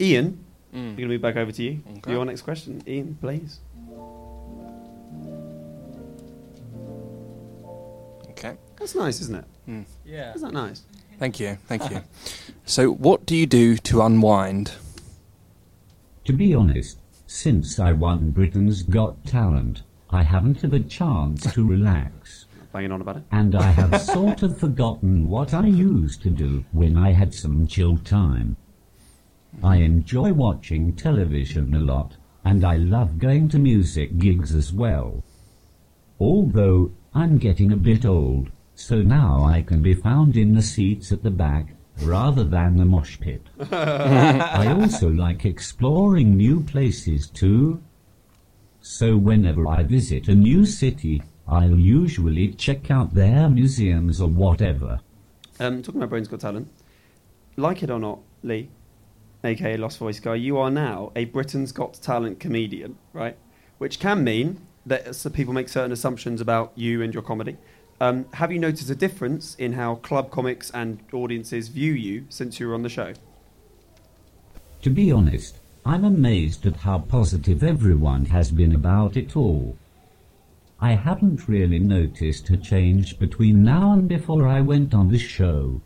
Ian, 0.00 0.38
Mm. 0.72 0.76
we're 0.76 0.82
going 0.82 0.96
to 0.96 1.06
move 1.06 1.22
back 1.22 1.36
over 1.36 1.52
to 1.52 1.62
you. 1.62 1.80
Okay. 1.98 2.10
Your 2.12 2.24
next 2.24 2.42
question, 2.42 2.82
Ian, 2.86 3.16
please. 3.20 3.60
Okay. 8.30 8.56
That's 8.78 8.94
nice, 8.94 9.20
isn't 9.20 9.36
it? 9.36 9.44
Mm. 9.68 9.84
Yeah. 10.04 10.34
Isn't 10.34 10.52
that 10.52 10.54
nice? 10.54 10.82
Thank 11.18 11.38
you. 11.38 11.58
Thank 11.68 11.88
you. 11.90 12.02
so, 12.64 12.90
what 12.90 13.24
do 13.24 13.36
you 13.36 13.46
do 13.46 13.76
to 13.78 14.02
unwind? 14.02 14.72
To 16.24 16.32
be 16.32 16.54
honest, 16.54 16.98
since 17.26 17.78
I 17.78 17.92
won 17.92 18.30
Britain's 18.30 18.82
Got 18.82 19.24
Talent, 19.24 19.82
I 20.10 20.22
haven't 20.24 20.60
had 20.62 20.74
a 20.74 20.80
chance 20.80 21.52
to 21.54 21.64
relax. 21.68 22.46
Banging 22.72 22.90
on 22.90 23.00
about 23.00 23.18
it. 23.18 23.22
And 23.30 23.54
I 23.54 23.70
have 23.70 24.00
sort 24.02 24.42
of 24.42 24.58
forgotten 24.58 25.28
what 25.28 25.54
I 25.54 25.66
used 25.68 26.22
to 26.22 26.30
do 26.30 26.64
when 26.72 26.96
I 26.96 27.12
had 27.12 27.32
some 27.32 27.68
chill 27.68 27.96
time. 27.98 28.56
I 29.62 29.76
enjoy 29.76 30.32
watching 30.32 30.92
television 30.94 31.74
a 31.74 31.80
lot, 31.80 32.16
And 32.44 32.64
I 32.64 32.76
love 32.76 33.18
going 33.18 33.48
to 33.50 33.58
music 33.58 34.18
gigs 34.18 34.54
as 34.54 34.72
well. 34.72 35.24
Although, 36.20 36.92
I'm 37.14 37.38
getting 37.38 37.72
a 37.72 37.76
bit 37.76 38.04
old, 38.04 38.50
so 38.74 39.02
now 39.02 39.44
I 39.44 39.62
can 39.62 39.80
be 39.80 39.94
found 39.94 40.36
in 40.36 40.54
the 40.54 40.62
seats 40.62 41.10
at 41.12 41.22
the 41.22 41.30
back, 41.30 41.74
rather 42.02 42.44
than 42.44 42.76
the 42.76 42.84
mosh 42.84 43.18
pit. 43.18 43.46
I 43.72 44.66
also 44.78 45.08
like 45.08 45.44
exploring 45.44 46.36
new 46.36 46.60
places 46.60 47.28
too. 47.30 47.80
So 48.80 49.16
whenever 49.16 49.66
I 49.66 49.82
visit 49.82 50.28
a 50.28 50.34
new 50.34 50.66
city, 50.66 51.22
I'll 51.48 51.78
usually 51.78 52.52
check 52.52 52.90
out 52.90 53.14
their 53.14 53.48
museums 53.48 54.20
or 54.20 54.28
whatever. 54.28 55.00
Um, 55.60 55.82
talking 55.82 56.00
about 56.00 56.10
Brains 56.10 56.28
Got 56.28 56.40
Talent, 56.40 56.68
like 57.56 57.82
it 57.82 57.90
or 57.90 57.98
not, 57.98 58.18
Lee, 58.42 58.68
aka 59.44 59.76
Lost 59.76 59.98
Voice 59.98 60.20
Guy, 60.20 60.36
you 60.36 60.58
are 60.58 60.70
now 60.70 61.12
a 61.14 61.24
Britain's 61.26 61.72
Got 61.72 61.94
Talent 61.94 62.40
comedian, 62.40 62.96
right? 63.12 63.36
Which 63.78 63.98
can 64.00 64.24
mean 64.24 64.66
that 64.86 65.14
so 65.14 65.30
people 65.30 65.54
make 65.54 65.68
certain 65.68 65.92
assumptions 65.92 66.40
about 66.40 66.72
you 66.74 67.02
and 67.02 67.12
your 67.12 67.22
comedy. 67.22 67.56
Um, 68.00 68.26
have 68.34 68.50
you 68.50 68.58
noticed 68.58 68.90
a 68.90 68.94
difference 68.94 69.54
in 69.54 69.74
how 69.74 69.96
club 69.96 70.30
comics 70.30 70.70
and 70.72 71.00
audiences 71.12 71.68
view 71.68 71.92
you 71.92 72.26
since 72.28 72.58
you 72.58 72.68
were 72.68 72.74
on 72.74 72.82
the 72.82 72.88
show? 72.88 73.14
To 74.82 74.90
be 74.90 75.10
honest, 75.12 75.58
I'm 75.86 76.04
amazed 76.04 76.66
at 76.66 76.76
how 76.76 76.98
positive 76.98 77.62
everyone 77.62 78.26
has 78.26 78.50
been 78.50 78.74
about 78.74 79.16
it 79.16 79.36
all. 79.36 79.76
I 80.80 80.92
haven't 80.92 81.48
really 81.48 81.78
noticed 81.78 82.50
a 82.50 82.56
change 82.56 83.18
between 83.18 83.62
now 83.62 83.92
and 83.92 84.08
before 84.08 84.46
I 84.46 84.60
went 84.60 84.92
on 84.92 85.10
the 85.10 85.18
show. 85.18 85.80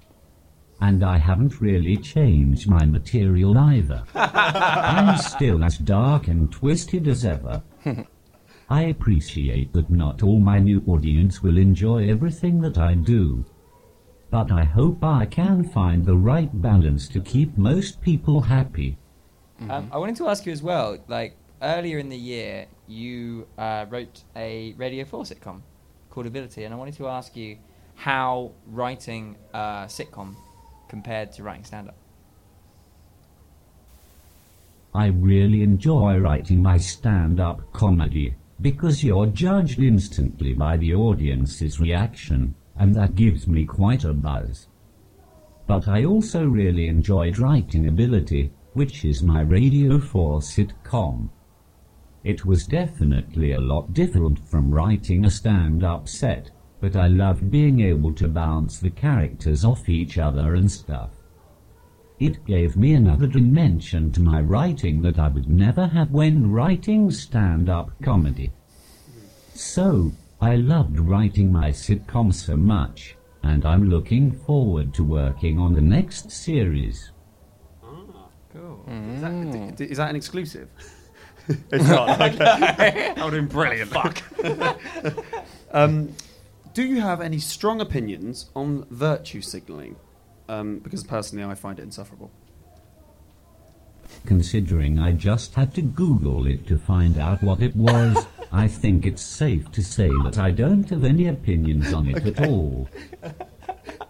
And 0.81 1.05
I 1.05 1.19
haven't 1.19 1.61
really 1.61 1.97
changed 1.97 2.69
my 2.69 2.85
material 2.85 3.59
either. 3.59 4.05
I'm 4.15 5.19
still 5.19 5.65
as 5.65 5.79
dark 5.79 6.29
and 6.29 6.51
twisted 6.53 7.09
as 7.09 7.25
ever. 7.25 7.63
I 8.71 8.83
appreciate 8.83 9.73
that 9.73 9.91
not 9.91 10.23
all 10.23 10.39
my 10.39 10.59
new 10.59 10.83
audience 10.87 11.43
will 11.43 11.59
enjoy 11.59 12.09
everything 12.09 12.61
that 12.61 12.79
I 12.79 12.95
do. 12.95 13.45
But 14.31 14.53
I 14.53 14.65
hope 14.65 15.03
I 15.03 15.25
can 15.25 15.65
find 15.65 16.05
the 16.05 16.17
right 16.17 16.51
balance 16.61 17.09
to 17.09 17.21
keep 17.21 17.57
most 17.57 18.03
people 18.03 18.43
happy. 18.43 18.99
Um, 19.71 19.89
I 19.91 19.97
wanted 19.97 20.17
to 20.17 20.29
ask 20.29 20.45
you 20.45 20.53
as 20.53 20.63
well. 20.63 20.99
Like 21.09 21.35
earlier 21.63 21.99
in 21.99 22.11
the 22.11 22.17
year, 22.17 22.67
you 22.87 23.49
uh, 23.57 23.87
wrote 23.89 24.23
a 24.37 24.75
Radio 24.77 25.05
Four 25.07 25.25
sitcom 25.25 25.63
called 26.11 26.27
Ability, 26.27 26.65
and 26.65 26.75
I 26.75 26.77
wanted 26.77 26.95
to 26.95 27.09
ask 27.09 27.37
you 27.37 27.57
how 27.95 28.53
writing 28.67 29.37
a 29.55 29.87
sitcom 29.89 30.37
compared 30.89 31.33
to 31.33 31.43
writing 31.43 31.65
stand-up. 31.65 31.97
I 34.95 35.07
really 35.07 35.63
enjoy 35.63 36.19
writing 36.19 36.63
my 36.63 36.79
stand-up 36.79 37.73
comedy 37.73 38.35
because 38.61 39.05
you're 39.05 39.27
judged 39.27 39.79
instantly 39.79 40.55
by 40.55 40.77
the 40.77 40.95
audience's 40.95 41.79
reaction, 41.79 42.55
and 42.77 42.95
that 42.95 43.15
gives 43.15 43.47
me 43.47 43.65
quite 43.65 44.05
a 44.05 44.13
buzz. 44.13 44.67
But 45.67 45.87
I 45.87 46.05
also 46.05 46.47
really 46.47 46.89
enjoyed 46.89 47.39
writing 47.39 47.87
Ability, 47.87 48.51
which 48.73 49.05
is 49.05 49.23
my 49.23 49.43
Radio 49.43 50.01
4 50.01 50.41
sitcom. 50.41 51.29
It 52.25 52.45
was 52.45 52.67
definitely 52.67 53.53
a 53.53 53.61
lot 53.61 53.93
different 53.93 54.39
from 54.49 54.73
writing 54.73 55.25
a 55.25 55.31
stand-up 55.31 56.09
set, 56.09 56.51
but 56.81 56.97
I 56.97 57.09
loved 57.09 57.51
being 57.51 57.81
able 57.81 58.13
to 58.15 58.29
bounce 58.29 58.79
the 58.79 58.91
characters 58.91 59.65
off 59.65 59.89
each 59.89 60.19
other 60.19 60.55
and 60.55 60.71
stuff. 60.71 61.11
It 62.21 62.45
gave 62.45 62.77
me 62.77 62.95
another 62.95 63.27
dimension 63.27 64.11
to 64.13 64.21
my 64.21 64.41
writing 64.41 65.03
that 65.03 65.19
I 65.19 65.29
would 65.29 65.49
never 65.49 65.87
have 65.87 66.11
when 66.11 66.51
writing 66.51 67.11
stand-up 67.11 67.91
comedy. 68.03 68.51
So, 69.55 70.13
I 70.41 70.57
loved 70.57 70.99
writing 70.99 71.53
my 71.53 71.71
sitcom 71.71 72.35
so 72.35 72.57
much, 72.57 73.17
and 73.43 73.65
I'm 73.65 73.89
looking 73.89 74.33
forward 74.33 74.95
to 74.95 75.05
working 75.05 75.59
on 75.59 75.75
the 75.75 75.81
next 75.81 76.31
series. 76.31 77.11
Ah, 77.83 78.29
cool. 78.53 78.85
Is 78.89 79.21
that, 79.21 79.81
is 79.81 79.97
that 79.99 80.11
an 80.11 80.17
exclusive? 80.17 80.69
it's 81.73 81.89
not. 81.89 82.21
Okay. 82.21 83.15
I 83.17 83.25
would 83.25 83.33
have 83.33 83.33
been 83.33 83.47
brilliant. 83.47 83.91
Fuck. 83.91 84.23
um, 85.73 86.13
do 86.79 86.87
you 86.87 87.01
have 87.01 87.21
any 87.21 87.41
strong 87.41 87.81
opinions 87.81 88.51
on 88.55 88.87
virtue 88.89 89.41
signalling? 89.41 89.97
Um, 90.49 90.79
because 90.79 91.03
personally, 91.03 91.43
I 91.45 91.57
find 91.57 91.77
it 91.81 91.83
insufferable. 91.83 92.31
Considering 94.27 94.97
I 94.97 95.11
just 95.11 95.55
had 95.57 95.75
to 95.75 95.83
Google 95.83 96.47
it 96.47 96.69
to 96.69 96.79
find 96.79 97.19
out 97.19 97.43
what 97.43 97.61
it 97.63 97.75
was, 97.75 98.25
I 98.53 98.69
think 98.69 99.05
it's 99.07 99.23
safe 99.23 99.73
to 99.73 99.83
say 99.83 100.09
that 100.23 100.39
I 100.39 100.53
don't 100.53 100.89
have 100.91 101.03
any 101.03 101.27
opinions 101.27 101.93
on 101.93 102.07
it 102.09 102.25
at 102.25 102.47
all. 102.47 102.89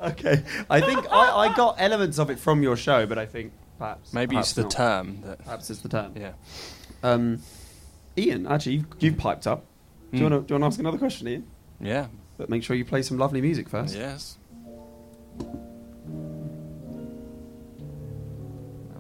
Okay. 0.01 0.43
I 0.71 0.81
think 0.81 1.07
I, 1.11 1.49
I 1.49 1.57
got 1.57 1.77
elements 1.79 2.19
of 2.19 2.31
it 2.31 2.39
from 2.39 2.63
your 2.63 2.77
show, 2.77 3.07
but 3.07 3.19
I 3.19 3.27
think 3.27 3.53
perhaps 3.79 4.13
Maybe 4.13 4.31
perhaps 4.35 4.49
it's 4.51 4.55
the 4.57 4.63
not. 4.63 4.71
term 4.71 5.21
that. 5.23 5.39
Perhaps 5.45 5.71
it's 5.71 5.81
the 5.81 5.89
term. 5.89 6.13
Yeah. 6.17 6.33
Um, 7.03 7.41
Ian, 8.17 8.47
actually, 8.47 8.75
you've, 8.77 8.87
you've 9.01 9.17
piped 9.19 9.47
up. 9.49 9.65
Do 10.13 10.19
you 10.19 10.27
Hmm. 10.27 10.33
want 10.33 10.43
to 10.43 10.49
do 10.49 10.55
you 10.55 10.61
want 10.61 10.73
to 10.73 10.75
ask 10.75 10.81
another 10.81 10.99
question, 10.99 11.27
Ian? 11.29 11.47
Yeah. 11.81 12.07
But 12.39 12.49
make 12.49 12.63
sure 12.63 12.77
you 12.77 12.85
play 12.85 13.03
some 13.03 13.19
lovely 13.19 13.43
music 13.43 13.69
first. 13.69 13.97
Yes. 13.97 14.39
That 15.39 15.45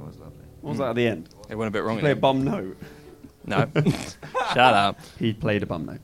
was 0.04 0.18
lovely. 0.18 0.45
What 0.61 0.71
was 0.71 0.78
that 0.78 0.90
at 0.90 0.97
the 0.97 1.07
end? 1.07 1.28
It 1.49 1.54
went 1.54 1.68
a 1.68 1.73
bit 1.73 1.85
wrong. 1.85 2.00
Play 2.00 2.11
a 2.11 2.16
bum 2.16 2.45
note. 2.45 2.76
No. 3.47 3.71
Shut 4.52 4.59
up. 4.59 4.99
He 5.21 5.33
played 5.33 5.62
a 5.62 5.66
bum 5.66 5.87
note. 5.87 6.00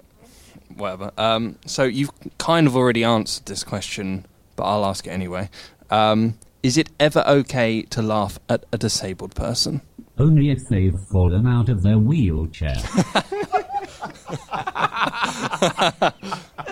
Whatever. 0.77 1.11
Um, 1.19 1.59
so 1.67 1.83
you've 1.83 2.13
kind 2.39 2.69
of 2.69 2.77
already 2.77 3.03
answered 3.03 3.47
this 3.47 3.65
question, 3.65 4.27
but 4.55 4.63
I'll 4.63 4.85
ask 4.85 5.07
it 5.07 5.11
anyway. 5.11 5.51
Um, 5.91 6.39
is 6.63 6.79
it 6.79 6.89
ever 7.01 7.25
okay 7.27 7.83
to 7.83 8.01
laugh 8.01 8.39
at 8.49 8.65
a 8.73 8.79
disabled 8.79 9.35
person? 9.35 9.81
Only 10.19 10.51
if 10.51 10.69
they've 10.69 10.99
fallen 10.99 11.49
out 11.49 11.69
of 11.69 11.83
their 11.83 11.99
wheelchair. 11.99 12.77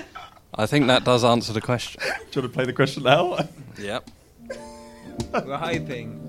I 0.63 0.67
think 0.67 0.87
that 0.87 1.03
does 1.03 1.25
answer 1.25 1.53
the 1.53 1.61
question. 1.61 2.01
Do 2.05 2.09
you 2.09 2.15
want 2.15 2.31
to 2.33 2.49
play 2.49 2.65
the 2.65 2.73
question 2.73 3.03
now? 3.03 3.37
Yep. 3.79 4.11
We're 5.33 5.57
hoping. 5.57 6.21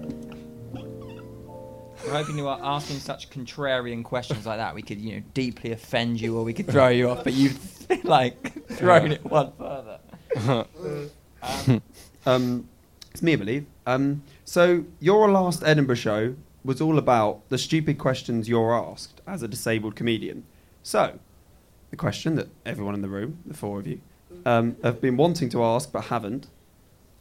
We're 2.04 2.12
hoping 2.12 2.38
you 2.40 2.48
are 2.48 2.60
asking 2.64 2.98
such 2.98 3.30
contrarian 3.30 4.04
questions 4.04 4.48
like 4.48 4.58
that. 4.58 4.74
We 4.74 4.82
could, 4.82 5.00
you 5.00 5.16
know, 5.16 5.24
deeply 5.36 5.72
offend 5.72 6.20
you, 6.20 6.36
or 6.36 6.44
we 6.44 6.54
could 6.54 6.68
throw 6.68 6.88
you 6.88 7.12
off. 7.12 7.24
But 7.24 7.34
you've 7.34 7.60
like 8.04 8.68
thrown 8.70 9.12
it 9.12 9.24
one 9.24 9.54
further. 9.58 10.00
Um, 10.48 11.82
Um, 12.26 12.70
it's 13.12 13.22
me, 13.22 13.34
I 13.34 13.36
believe. 13.36 13.66
Um, 13.86 14.24
so 14.46 14.86
your 15.02 15.30
last 15.30 15.62
Edinburgh 15.64 15.96
show 15.96 16.36
was 16.64 16.80
all 16.80 16.98
about 16.98 17.48
the 17.50 17.58
stupid 17.58 17.98
questions 17.98 18.48
you're 18.48 18.74
asked 18.74 19.20
as 19.28 19.44
a 19.44 19.48
disabled 19.48 19.98
comedian. 19.98 20.46
So, 20.84 21.20
the 21.90 21.98
question 21.98 22.36
that 22.36 22.48
everyone 22.66 22.96
in 22.96 23.02
the 23.02 23.10
room, 23.10 23.40
the 23.46 23.54
four 23.54 23.78
of 23.80 23.88
you, 23.88 24.00
um, 24.46 24.76
have 24.84 25.02
been 25.02 25.18
wanting 25.18 25.50
to 25.50 25.64
ask 25.64 25.92
but 25.92 26.06
haven't. 26.06 26.48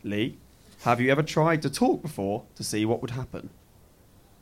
Lee, 0.02 0.38
have 0.82 1.00
you 1.00 1.10
ever 1.10 1.22
tried 1.22 1.62
to 1.62 1.70
talk 1.70 2.02
before 2.02 2.44
to 2.56 2.64
see 2.64 2.84
what 2.84 3.00
would 3.00 3.12
happen? 3.12 3.50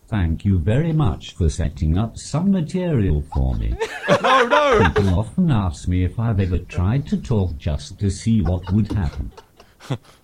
Thank 0.08 0.44
you 0.44 0.58
very 0.58 0.92
much 0.92 1.34
for 1.34 1.48
setting 1.48 1.96
up 1.96 2.16
some 2.16 2.50
material 2.50 3.22
for 3.32 3.54
me. 3.54 3.76
no, 4.22 4.46
no. 4.46 4.90
People 4.92 5.18
often 5.18 5.50
ask 5.52 5.86
me 5.86 6.02
if 6.02 6.18
I've 6.18 6.40
ever 6.40 6.58
tried 6.58 7.06
to 7.08 7.16
talk 7.16 7.56
just 7.58 8.00
to 8.00 8.10
see 8.10 8.42
what 8.42 8.72
would 8.72 8.90
happen. 8.90 9.30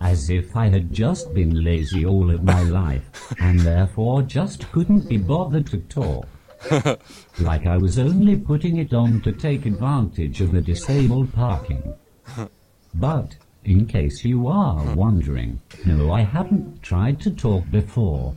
As 0.01 0.29
if 0.29 0.55
I 0.57 0.67
had 0.67 0.91
just 0.91 1.33
been 1.33 1.63
lazy 1.63 2.05
all 2.05 2.29
of 2.31 2.43
my 2.43 2.63
life, 2.63 3.33
and 3.39 3.59
therefore 3.59 4.23
just 4.23 4.71
couldn't 4.71 5.07
be 5.07 5.17
bothered 5.17 5.67
to 5.67 5.77
talk. 5.77 6.27
Like 7.39 7.67
I 7.67 7.77
was 7.77 7.99
only 7.99 8.35
putting 8.35 8.77
it 8.77 8.93
on 8.93 9.21
to 9.21 9.31
take 9.31 9.65
advantage 9.67 10.41
of 10.41 10.51
the 10.51 10.61
disabled 10.61 11.31
parking. 11.33 11.93
But, 12.93 13.35
in 13.63 13.85
case 13.85 14.25
you 14.25 14.47
are 14.47 14.79
hmm. 14.79 14.95
wondering, 14.95 15.61
no, 15.85 16.11
I 16.11 16.21
haven't 16.21 16.81
tried 16.81 17.19
to 17.21 17.31
talk 17.31 17.69
before. 17.69 18.33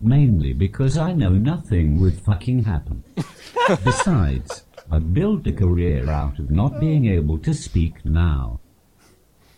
Mainly 0.00 0.52
because 0.52 0.98
I 0.98 1.12
know 1.12 1.30
nothing 1.30 1.98
would 2.00 2.20
fucking 2.20 2.64
happen. 2.64 3.02
Besides, 3.84 4.64
I've 4.90 5.14
built 5.14 5.46
a 5.46 5.52
career 5.52 6.10
out 6.10 6.38
of 6.38 6.50
not 6.50 6.78
being 6.78 7.06
able 7.06 7.38
to 7.38 7.54
speak 7.54 8.04
now. 8.04 8.60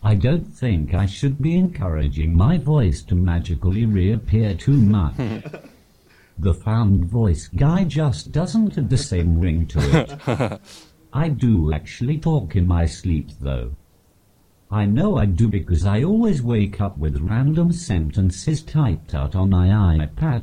I 0.02 0.14
don't 0.14 0.44
think 0.44 0.94
I 0.94 1.06
should 1.06 1.42
be 1.42 1.56
encouraging 1.56 2.36
my 2.36 2.58
voice 2.58 3.02
to 3.04 3.16
magically 3.16 3.84
reappear 3.86 4.54
too 4.54 4.76
much. 4.76 5.16
the 6.38 6.54
found 6.54 7.06
voice 7.06 7.48
guy 7.48 7.82
just 7.82 8.30
doesn't 8.30 8.76
have 8.76 8.88
the 8.88 8.98
same 8.98 9.40
ring 9.40 9.66
to 9.66 9.80
it. 9.80 10.60
I 11.16 11.30
do 11.30 11.72
actually 11.72 12.18
talk 12.18 12.56
in 12.56 12.66
my 12.66 12.84
sleep 12.84 13.30
though. 13.40 13.72
I 14.70 14.84
know 14.84 15.16
I 15.16 15.24
do 15.24 15.48
because 15.48 15.86
I 15.86 16.02
always 16.02 16.42
wake 16.42 16.78
up 16.78 16.98
with 16.98 17.16
random 17.16 17.72
sentences 17.72 18.62
typed 18.62 19.14
out 19.14 19.34
on 19.34 19.48
my 19.48 19.68
iPad. 19.96 20.42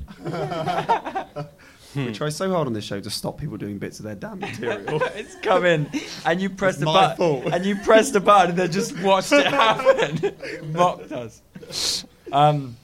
We 1.95 2.11
try 2.11 2.29
so 2.29 2.49
hard 2.51 2.65
on 2.65 2.73
this 2.73 2.85
show 2.85 2.99
to 2.99 3.09
stop 3.11 3.39
people 3.39 3.55
doing 3.57 3.77
bits 3.77 3.99
of 3.99 4.05
their 4.05 4.15
damn 4.15 4.39
material. 4.39 4.99
it's 5.13 5.35
coming, 5.43 5.91
and 6.25 6.41
you 6.41 6.49
press 6.49 6.77
the 6.77 6.85
button, 6.85 7.17
fault. 7.17 7.53
and 7.53 7.63
you 7.63 7.75
press 7.75 8.09
the 8.09 8.19
button, 8.19 8.49
and 8.49 8.57
they 8.57 8.67
just 8.67 8.99
watched 9.01 9.31
it 9.31 9.45
happen. 9.61 10.73
Mocked 10.73 11.11
us. 11.11 12.03
Um, 12.31 12.77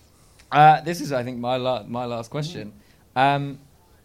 uh, 0.51 0.81
this 0.81 1.01
is, 1.01 1.11
I 1.11 1.23
think, 1.23 1.39
my 1.39 1.55
la- 1.55 1.85
my 1.87 2.05
last 2.05 2.29
question. 2.29 2.71
Um, 3.15 3.57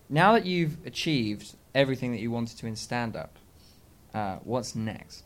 now 0.08 0.32
that 0.32 0.46
you've 0.46 0.78
achieved 0.86 1.54
everything 1.74 2.12
that 2.12 2.22
you 2.22 2.30
wanted 2.30 2.56
to 2.56 2.66
in 2.66 2.74
stand 2.74 3.14
up, 3.14 3.36
uh, 4.14 4.38
what's 4.44 4.74
next? 4.74 5.24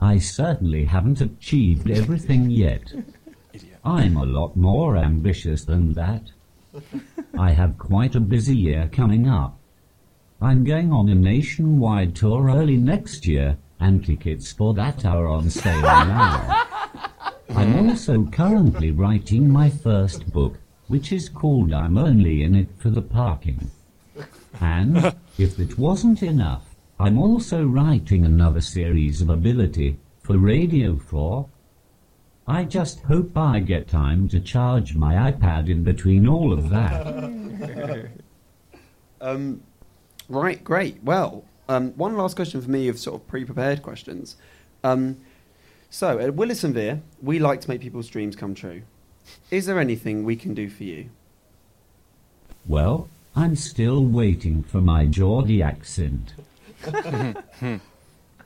I 0.00 0.18
certainly 0.18 0.86
haven't 0.86 1.20
achieved 1.20 1.90
everything 1.90 2.50
yet. 2.50 2.92
I'm 3.84 4.16
a 4.16 4.24
lot 4.24 4.56
more 4.56 4.96
ambitious 4.96 5.64
than 5.64 5.92
that. 5.92 6.30
I 7.38 7.52
have 7.52 7.78
quite 7.78 8.14
a 8.14 8.20
busy 8.20 8.56
year 8.56 8.88
coming 8.92 9.28
up. 9.28 9.58
I'm 10.40 10.64
going 10.64 10.90
on 10.90 11.08
a 11.08 11.14
nationwide 11.14 12.16
tour 12.16 12.50
early 12.50 12.76
next 12.76 13.26
year, 13.26 13.58
and 13.78 14.04
tickets 14.04 14.52
for 14.52 14.72
that 14.74 15.04
are 15.04 15.26
on 15.26 15.50
sale 15.50 15.80
now. 15.82 16.66
I'm 17.50 17.88
also 17.88 18.24
currently 18.24 18.90
writing 18.90 19.50
my 19.50 19.68
first 19.68 20.32
book, 20.32 20.58
which 20.88 21.12
is 21.12 21.28
called 21.28 21.72
I'm 21.72 21.98
Only 21.98 22.42
in 22.42 22.54
It 22.54 22.68
for 22.78 22.88
the 22.88 23.02
Parking. 23.02 23.70
And, 24.60 25.14
if 25.38 25.58
it 25.58 25.78
wasn't 25.78 26.22
enough, 26.22 26.69
I'm 27.00 27.16
also 27.16 27.64
writing 27.64 28.26
another 28.26 28.60
series 28.60 29.22
of 29.22 29.30
ability 29.30 29.98
for 30.20 30.36
Radio 30.36 30.98
4. 30.98 31.48
I 32.46 32.64
just 32.64 33.00
hope 33.00 33.38
I 33.38 33.60
get 33.60 33.88
time 33.88 34.28
to 34.28 34.38
charge 34.38 34.94
my 34.94 35.32
iPad 35.32 35.70
in 35.70 35.82
between 35.82 36.28
all 36.28 36.52
of 36.52 36.68
that. 36.68 38.10
Um, 39.22 39.62
right, 40.30 40.64
great. 40.64 41.02
Well, 41.02 41.44
um, 41.68 41.90
one 41.90 42.16
last 42.16 42.36
question 42.36 42.62
for 42.62 42.70
me 42.70 42.88
of 42.88 42.98
sort 42.98 43.20
of 43.20 43.28
pre-prepared 43.28 43.82
questions. 43.82 44.36
Um, 44.82 45.18
so 45.90 46.18
at 46.18 46.34
Willis 46.34 46.64
and 46.64 46.72
Vere, 46.72 47.02
we 47.20 47.38
like 47.38 47.60
to 47.60 47.68
make 47.68 47.82
people's 47.82 48.08
dreams 48.08 48.34
come 48.34 48.54
true. 48.54 48.80
Is 49.50 49.66
there 49.66 49.78
anything 49.78 50.24
we 50.24 50.36
can 50.36 50.54
do 50.54 50.70
for 50.70 50.84
you? 50.84 51.10
Well, 52.66 53.10
I'm 53.36 53.56
still 53.56 54.02
waiting 54.02 54.62
for 54.62 54.80
my 54.80 55.04
Geordie 55.04 55.62
accent. 55.62 56.32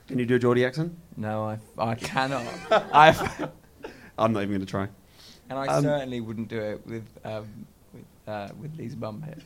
Can 0.07 0.19
you 0.19 0.25
do 0.25 0.35
a 0.35 0.39
Geordie 0.39 0.65
accent? 0.65 0.95
No, 1.17 1.43
I, 1.45 1.57
I 1.77 1.95
cannot. 1.95 2.45
I 2.71 3.49
I'm 4.17 4.33
not 4.33 4.43
even 4.43 4.49
going 4.49 4.59
to 4.61 4.65
try. 4.67 4.87
and 5.49 5.57
I 5.59 5.65
Um, 5.67 5.83
certainly 5.83 6.21
wouldn't 6.21 6.47
do 6.47 6.59
it 6.59 6.85
with 6.85 7.05
um, 7.23 7.47
with 7.93 8.05
uh, 8.27 8.49
with 8.59 8.77
Lisa 8.77 8.95
Bumhead. 8.97 9.41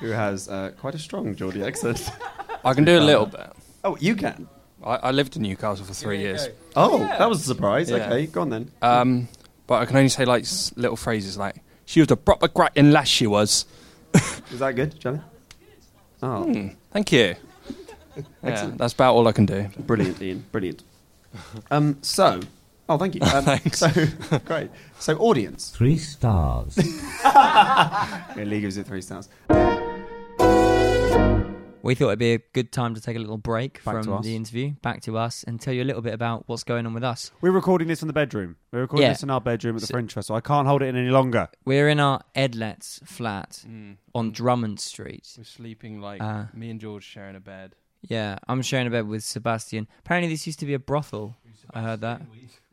Who 0.00 0.08
has 0.10 0.48
uh, 0.48 0.72
quite 0.78 0.94
a 0.94 0.98
strong 0.98 1.34
Geordie 1.34 1.62
accent? 1.64 2.10
I 2.64 2.74
can 2.74 2.84
do 2.84 2.98
a 2.98 3.00
little 3.00 3.26
bit. 3.26 3.50
oh, 3.84 3.96
you 4.00 4.14
can. 4.16 4.48
I, 4.84 4.96
I 4.96 5.10
lived 5.10 5.36
in 5.36 5.42
Newcastle 5.42 5.84
for 5.86 5.94
three 5.94 6.16
There 6.18 6.22
you 6.26 6.28
years. 6.32 6.46
go. 6.48 6.52
Oh, 6.76 6.98
Yeah. 7.00 7.18
that 7.18 7.28
was 7.28 7.40
a 7.40 7.44
surprise. 7.44 7.90
Yeah. 7.90 7.96
Okay, 8.06 8.26
go 8.26 8.42
on 8.42 8.50
then. 8.50 8.70
Um, 8.82 9.28
but 9.66 9.76
I 9.82 9.86
can 9.86 9.96
only 9.96 10.08
say 10.10 10.24
like 10.24 10.42
s- 10.44 10.72
little 10.76 10.96
phrases 10.96 11.36
like 11.38 11.56
"She 11.86 12.00
was 12.00 12.10
a 12.10 12.16
proper 12.16 12.46
cracking 12.48 12.90
lass, 12.92 13.08
she 13.08 13.26
was." 13.26 13.64
Is 14.52 14.58
that 14.60 14.76
good, 14.76 14.98
Johnny? 15.00 15.20
Oh, 16.22 16.44
Hmm, 16.44 16.68
thank 16.92 17.12
you. 17.12 17.34
Yeah, 18.16 18.22
Excellent. 18.42 18.78
that's 18.78 18.94
about 18.94 19.14
all 19.14 19.28
I 19.28 19.32
can 19.32 19.44
do. 19.46 19.68
brilliant, 19.78 20.20
Ian. 20.22 20.44
Brilliant. 20.50 20.82
Um, 21.70 21.98
so, 22.00 22.40
oh, 22.88 22.96
thank 22.96 23.14
you. 23.14 23.20
Um, 23.22 23.44
Thanks. 23.44 23.78
So, 23.78 23.90
great. 24.46 24.70
So, 24.98 25.16
audience. 25.18 25.70
Three 25.70 25.98
stars. 25.98 26.78
Yeah, 27.24 28.44
Lee 28.44 28.60
gives 28.60 28.76
it 28.78 28.86
three 28.86 29.02
stars. 29.02 29.28
We 31.86 31.94
thought 31.94 32.08
it'd 32.08 32.18
be 32.18 32.32
a 32.34 32.38
good 32.52 32.72
time 32.72 32.94
to 32.96 33.00
take 33.00 33.14
a 33.14 33.20
little 33.20 33.38
break 33.38 33.74
Back 33.84 34.02
from 34.04 34.22
the 34.22 34.34
interview, 34.34 34.72
back 34.82 35.02
to 35.02 35.16
us, 35.16 35.44
and 35.44 35.60
tell 35.60 35.72
you 35.72 35.82
a 35.82 35.84
little 35.84 36.02
bit 36.02 36.14
about 36.14 36.42
what's 36.48 36.64
going 36.64 36.84
on 36.84 36.94
with 36.94 37.04
us. 37.04 37.30
We're 37.40 37.52
recording 37.52 37.86
this 37.86 38.02
in 38.02 38.08
the 38.08 38.12
bedroom. 38.12 38.56
We're 38.72 38.80
recording 38.80 39.04
Yeah. 39.06 39.12
this 39.12 39.22
in 39.22 39.30
our 39.30 39.40
bedroom 39.40 39.76
at 39.76 39.82
the 39.82 39.86
So- 39.86 39.92
Fringe 39.94 40.12
Festival. 40.12 40.36
I 40.36 40.40
can't 40.40 40.66
hold 40.66 40.82
it 40.82 40.86
in 40.86 40.96
any 40.96 41.10
longer. 41.10 41.48
We're 41.64 41.88
in 41.88 42.00
our 42.00 42.22
Edlet's 42.34 43.00
flat 43.04 43.64
Mm. 43.68 43.98
on 44.16 44.32
Drummond 44.32 44.80
Street. 44.80 45.32
We're 45.38 45.44
sleeping 45.44 46.00
like 46.00 46.20
Uh, 46.20 46.46
me 46.52 46.70
and 46.70 46.80
George 46.80 47.04
sharing 47.04 47.36
a 47.36 47.40
bed. 47.40 47.76
Yeah, 48.02 48.38
I'm 48.48 48.62
sharing 48.62 48.88
a 48.88 48.90
bed 48.90 49.06
with 49.06 49.22
Sebastian. 49.22 49.86
Apparently, 50.00 50.28
this 50.32 50.44
used 50.44 50.58
to 50.58 50.66
be 50.66 50.74
a 50.74 50.80
brothel. 50.80 51.36
I 51.72 51.82
heard 51.82 52.00
that. 52.00 52.22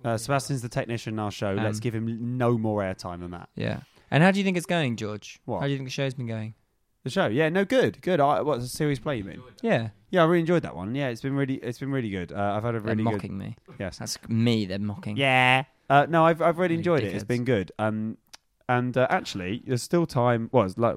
Uh, 0.04 0.17
Sebastian's 0.17 0.62
the 0.63 0.69
technician 0.69 1.13
in 1.13 1.19
our 1.19 1.32
show. 1.32 1.54
Let's 1.54 1.78
Um, 1.78 1.82
give 1.82 1.93
him 1.93 2.38
no 2.38 2.58
more 2.58 2.82
airtime 2.82 3.19
than 3.19 3.30
that. 3.32 3.49
Yeah. 3.56 3.82
And 4.10 4.23
how 4.23 4.32
do 4.32 4.39
you 4.39 4.43
think 4.43 4.58
it's 4.58 4.65
going, 4.65 4.95
George? 4.95 5.39
What? 5.45 5.60
How 5.62 5.65
do 5.67 5.71
you 5.71 5.78
think 5.78 5.88
the 5.88 5.91
show's 5.91 6.13
been 6.15 6.28
going? 6.28 6.56
The 7.04 7.10
show, 7.10 7.28
yeah, 7.28 7.50
no, 7.50 7.66
good, 7.66 8.02
good. 8.02 8.20
I, 8.22 8.42
what's 8.42 8.63
the 8.63 8.70
serious 8.70 8.98
play 9.00 9.18
you 9.18 9.24
mean? 9.26 9.42
Yeah. 9.62 9.89
Yeah, 10.10 10.22
I 10.24 10.26
really 10.26 10.39
enjoyed 10.39 10.62
that 10.63 10.76
one. 10.76 10.96
Yeah, 10.96 11.10
it's 11.10 11.22
been 11.22 11.36
really, 11.36 11.56
it's 11.56 11.80
been 11.80 11.92
really 11.92 12.10
good. 12.10 12.32
Uh, 12.32 12.54
I've 12.56 12.63
had 12.63 12.76
a 12.76 12.80
They're 12.80 12.92
really 12.96 13.04
mocking 13.04 13.38
good. 13.38 13.46
me. 13.46 13.56
Yes. 13.80 13.98
That's 13.98 14.18
me. 14.30 14.66
They're 14.66 14.80
mocking. 14.80 15.18
Yeah. 15.18 15.63
Uh, 15.89 16.06
no, 16.10 16.26
I've 16.26 16.42
I've 16.42 16.58
really 16.60 16.76
You 16.76 16.80
enjoyed 16.80 17.04
it. 17.04 17.13
It's 17.13 17.24
been 17.26 17.44
good. 17.44 17.72
Um, 17.78 18.18
and 18.70 18.96
uh, 18.98 19.08
actually, 19.10 19.63
there's 19.68 19.84
still 19.84 20.06
time. 20.06 20.50
Well, 20.54 20.63
it's 20.66 20.78
like 20.78 20.96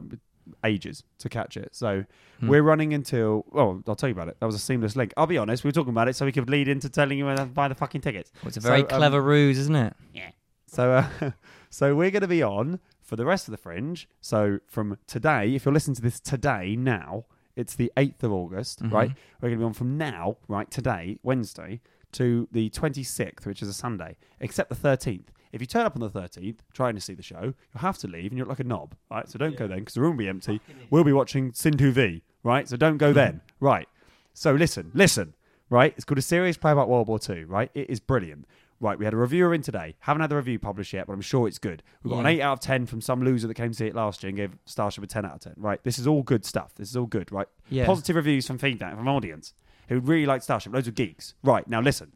ages 0.64 1.03
to 1.19 1.29
catch 1.29 1.57
it. 1.57 1.75
So 1.75 2.05
Hmm. 2.40 2.49
we're 2.49 2.62
running 2.62 2.92
until. 2.95 3.45
Well, 3.51 3.83
I'll 3.88 3.97
tell 3.97 4.09
you 4.09 4.14
about 4.14 4.29
it. 4.29 4.37
That 4.38 4.47
was 4.47 4.55
a 4.55 4.59
seamless 4.61 4.95
link. 4.95 5.12
I'll 5.16 5.27
be 5.27 5.38
honest. 5.38 5.64
We 5.64 5.69
were 5.69 5.73
talking 5.73 5.90
about 5.90 6.07
it 6.09 6.14
so 6.14 6.25
we 6.27 6.33
could 6.33 6.49
lead 6.49 6.69
into 6.69 6.88
telling 6.88 7.19
you 7.19 7.25
where 7.25 7.37
to 7.37 7.47
buy 7.47 7.66
the 7.69 7.75
fucking 7.75 8.03
tickets. 8.03 8.31
Well, 8.42 8.49
it's 8.49 8.59
a 8.59 8.61
So, 8.61 8.69
very 8.69 8.83
um, 8.83 8.87
clever 8.88 9.21
ruse, 9.23 9.59
isn't 9.59 9.75
it? 9.75 9.95
Yeah. 10.14 10.31
So, 10.66 10.92
uh, 10.92 11.31
so 11.71 11.97
we're 11.97 12.11
going 12.12 12.23
to 12.23 12.29
be 12.29 12.42
on 12.42 12.79
for 13.07 13.16
the 13.16 13.25
rest 13.25 13.49
of 13.49 13.53
the 13.53 13.57
Fringe. 13.57 14.09
So 14.21 14.59
from 14.66 14.99
today, 15.07 15.55
if 15.55 15.64
you're 15.64 15.73
listening 15.75 15.95
to 15.97 16.03
this 16.03 16.21
today, 16.21 16.77
now 16.77 17.25
it's 17.55 17.75
the 17.75 17.90
eighth 17.97 18.23
of 18.23 18.33
August, 18.33 18.83
Mhm. 18.83 18.92
right? 18.92 19.11
We're 19.40 19.49
going 19.49 19.59
to 19.59 19.62
be 19.62 19.64
on 19.66 19.73
from 19.73 19.97
now, 19.97 20.37
right, 20.49 20.71
today, 20.71 21.19
Wednesday, 21.23 21.81
to 22.12 22.49
the 22.53 22.69
26th, 22.71 23.47
which 23.47 23.62
is 23.62 23.69
a 23.69 23.73
Sunday, 23.73 24.16
except 24.40 24.69
the 24.69 24.75
13th. 24.75 25.31
If 25.53 25.61
you 25.62 25.66
turn 25.66 25.87
up 25.87 25.95
on 25.97 26.01
the 26.01 26.11
13th 26.11 26.62
trying 26.75 26.95
to 26.97 27.01
see 27.01 27.14
the 27.14 27.23
show, 27.23 27.40
you'll 27.73 27.81
have 27.81 27.97
to 27.99 28.09
leave 28.09 28.31
and 28.33 28.38
you 28.38 28.45
look 28.45 28.51
like 28.51 28.61
a 28.61 28.64
knob, 28.64 28.95
right? 29.11 29.29
So 29.29 29.38
don't 29.38 29.57
go 29.57 29.66
then 29.66 29.79
because 29.79 29.95
the 29.95 30.01
room 30.03 30.12
will 30.16 30.25
be 30.25 30.29
empty. 30.29 30.61
We'll 30.90 31.05
be 31.05 31.12
watching 31.12 31.53
Sin 31.53 31.75
2V, 31.79 32.23
right? 32.42 32.69
So 32.69 32.77
don't 32.77 32.99
go 32.99 33.12
then, 33.12 33.40
right? 33.61 33.88
So 34.35 34.53
listen, 34.53 34.90
listen, 34.92 35.35
right? 35.71 35.95
It's 35.97 36.05
called 36.05 36.19
a 36.19 36.23
serious 36.23 36.57
play 36.59 36.73
about 36.73 36.88
World 36.90 37.09
War 37.09 37.19
II, 37.27 37.45
right? 37.45 37.71
It 37.75 37.88
is 37.88 38.01
brilliant. 38.01 38.47
Right, 38.78 38.98
we 38.98 39.04
had 39.06 39.14
a 39.14 39.16
reviewer 39.16 39.54
in 39.54 39.62
today. 39.62 39.94
Haven't 40.00 40.20
had 40.20 40.30
the 40.30 40.36
review 40.36 40.58
published 40.58 40.92
yet, 40.92 41.06
but 41.06 41.14
I'm 41.14 41.22
sure 41.22 41.48
it's 41.48 41.58
good. 41.58 41.82
We've 42.02 42.12
got 42.12 42.20
an 42.20 42.26
8 42.26 42.40
out 42.42 42.52
of 42.54 42.60
10 42.60 42.86
from 42.86 43.00
some 43.00 43.22
loser 43.22 43.48
that 43.48 43.54
came 43.54 43.70
to 43.70 43.76
see 43.76 43.86
it 43.86 43.94
last 43.94 44.22
year 44.22 44.28
and 44.28 44.36
gave 44.36 44.58
Starship 44.66 45.02
a 45.02 45.06
10 45.06 45.24
out 45.24 45.34
of 45.34 45.40
10. 45.40 45.54
Right, 45.56 45.82
this 45.82 45.98
is 45.98 46.06
all 46.06 46.22
good 46.22 46.44
stuff. 46.44 46.74
This 46.74 46.90
is 46.90 46.96
all 46.96 47.06
good, 47.06 47.32
right? 47.32 47.48
Yeah. 47.70 47.86
Positive 47.86 48.16
reviews 48.16 48.46
from 48.46 48.58
feedback 48.58 48.94
from 48.94 49.08
audience 49.08 49.54
who 49.88 50.00
really 50.00 50.26
like 50.26 50.42
Starship. 50.42 50.72
Loads 50.74 50.88
of 50.88 50.94
geeks. 50.94 51.34
Right, 51.42 51.66
now 51.66 51.80
listen. 51.80 52.12